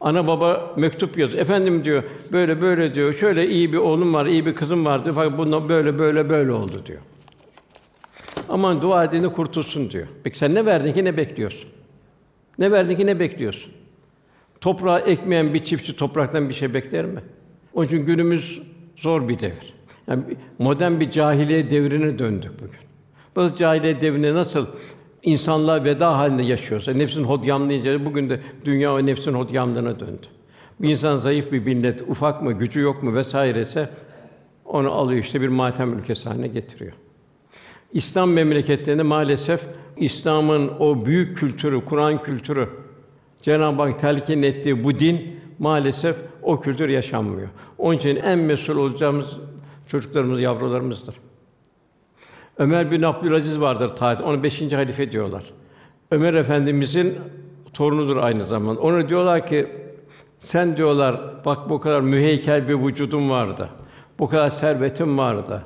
[0.00, 1.42] Ana baba mektup yazıyor.
[1.42, 2.02] Efendim diyor,
[2.32, 3.14] böyle böyle diyor.
[3.14, 5.14] Şöyle iyi bir oğlum var, iyi bir kızım var diyor.
[5.14, 7.00] Fakat bundan böyle böyle böyle oldu diyor.
[8.48, 10.06] Aman dua edin kurtulsun diyor.
[10.24, 11.70] Peki sen ne verdin ki ne bekliyorsun?
[12.58, 13.72] Ne verdin ki ne bekliyorsun?
[14.60, 17.20] Toprağı ekmeyen bir çiftçi topraktan bir şey bekler mi?
[17.74, 18.62] Onun için günümüz
[18.96, 19.74] zor bir devir.
[20.08, 20.22] Yani
[20.58, 22.80] modern bir cahiliye devrine döndük bugün.
[23.36, 24.66] Bu cahiliye devrinde nasıl
[25.22, 30.26] insanlar veda halinde yaşıyorsa, nefsin hodyamlığı bugün de dünya o nefsin hodyamlığına döndü.
[30.80, 33.90] Bir insan zayıf bir millet, ufak mı, gücü yok mu vesairese
[34.64, 36.92] onu alıyor işte bir matem ülkesi haline getiriyor.
[37.92, 39.60] İslam memleketlerinde maalesef
[39.96, 42.68] İslam'ın o büyük kültürü, Kur'an kültürü,
[43.42, 47.48] Cenab-ı Hak telkin ettiği bu din maalesef o kültür yaşanmıyor.
[47.78, 49.36] Onun için en mesul olacağımız
[49.86, 51.14] çocuklarımız, yavrularımızdır.
[52.60, 54.26] Ömer bin Abdülaziz vardır tarih.
[54.26, 55.44] Onu beşinci halife diyorlar.
[56.10, 57.18] Ömer Efendimizin
[57.72, 58.80] torunudur aynı zamanda.
[58.80, 59.66] Ona diyorlar ki
[60.38, 63.68] sen diyorlar bak bu kadar müheykel bir vücudun vardı.
[64.18, 65.62] Bu kadar servetin vardı.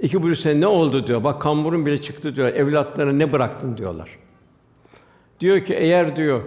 [0.00, 1.24] İki buçuk sene ne oldu diyor.
[1.24, 2.48] Bak kamburun bile çıktı diyor.
[2.48, 4.08] Evlatlarına ne bıraktın diyorlar.
[5.40, 6.40] Diyor ki eğer diyor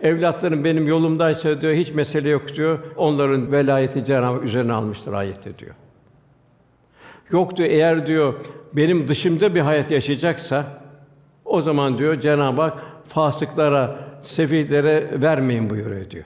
[0.00, 2.78] evlatlarım benim yolumdaysa diyor hiç mesele yok diyor.
[2.96, 5.74] Onların velayeti Cenab-ı üzerine almıştır ayette diyor.
[7.32, 8.34] Yok diyor eğer diyor
[8.72, 10.66] benim dışımda bir hayat yaşayacaksa
[11.44, 16.24] o zaman diyor Cenab-ı Hak fasıklara, sefihlere vermeyin buyuruyor diyor.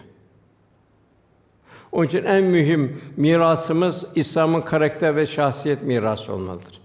[1.93, 6.81] Onun için en mühim mirasımız İslam'ın karakter ve şahsiyet mirası olmalıdır.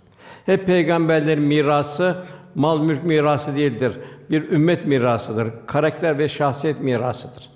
[0.46, 2.16] Hep peygamberlerin mirası
[2.56, 3.94] mal mülk mirası değildir.
[4.32, 5.48] Bir ümmet mirasıdır.
[5.66, 7.50] Karakter ve şahsiyet mirasıdır.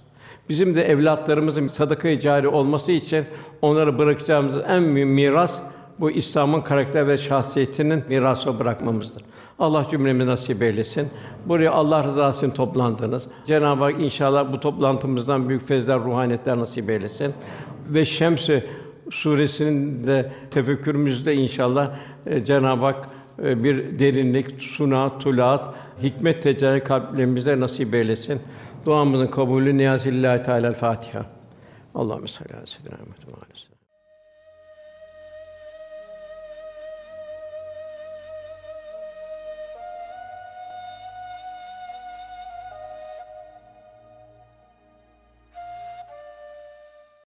[0.49, 3.26] Bizim de evlatlarımızın sadaka-i cari olması için
[3.61, 5.59] onları bırakacağımız en mühim miras
[6.04, 9.24] bu İslam'ın karakter ve şahsiyetinin mirası bırakmamızdır.
[9.60, 11.08] Allah cümlemize nasip eylesin.
[11.45, 13.28] Buraya Allah rızası için toplandınız.
[13.47, 17.34] Cenab-ı Hak inşallah bu toplantımızdan büyük fezler, ruhaniyetler nasip eylesin.
[17.89, 18.49] Ve Şems
[19.12, 21.91] suresinin de tefekkürümüzde inşallah
[22.26, 23.10] e, Cenab-ı Hak
[23.43, 28.41] e, bir derinlik, suna, tulat, hikmet tecelli kalplerimize nasip eylesin.
[28.86, 31.26] Duamızın kabulü niyaz Teala Fatiha.
[31.95, 33.73] Allahumme salli ala seyyidina Muhammed.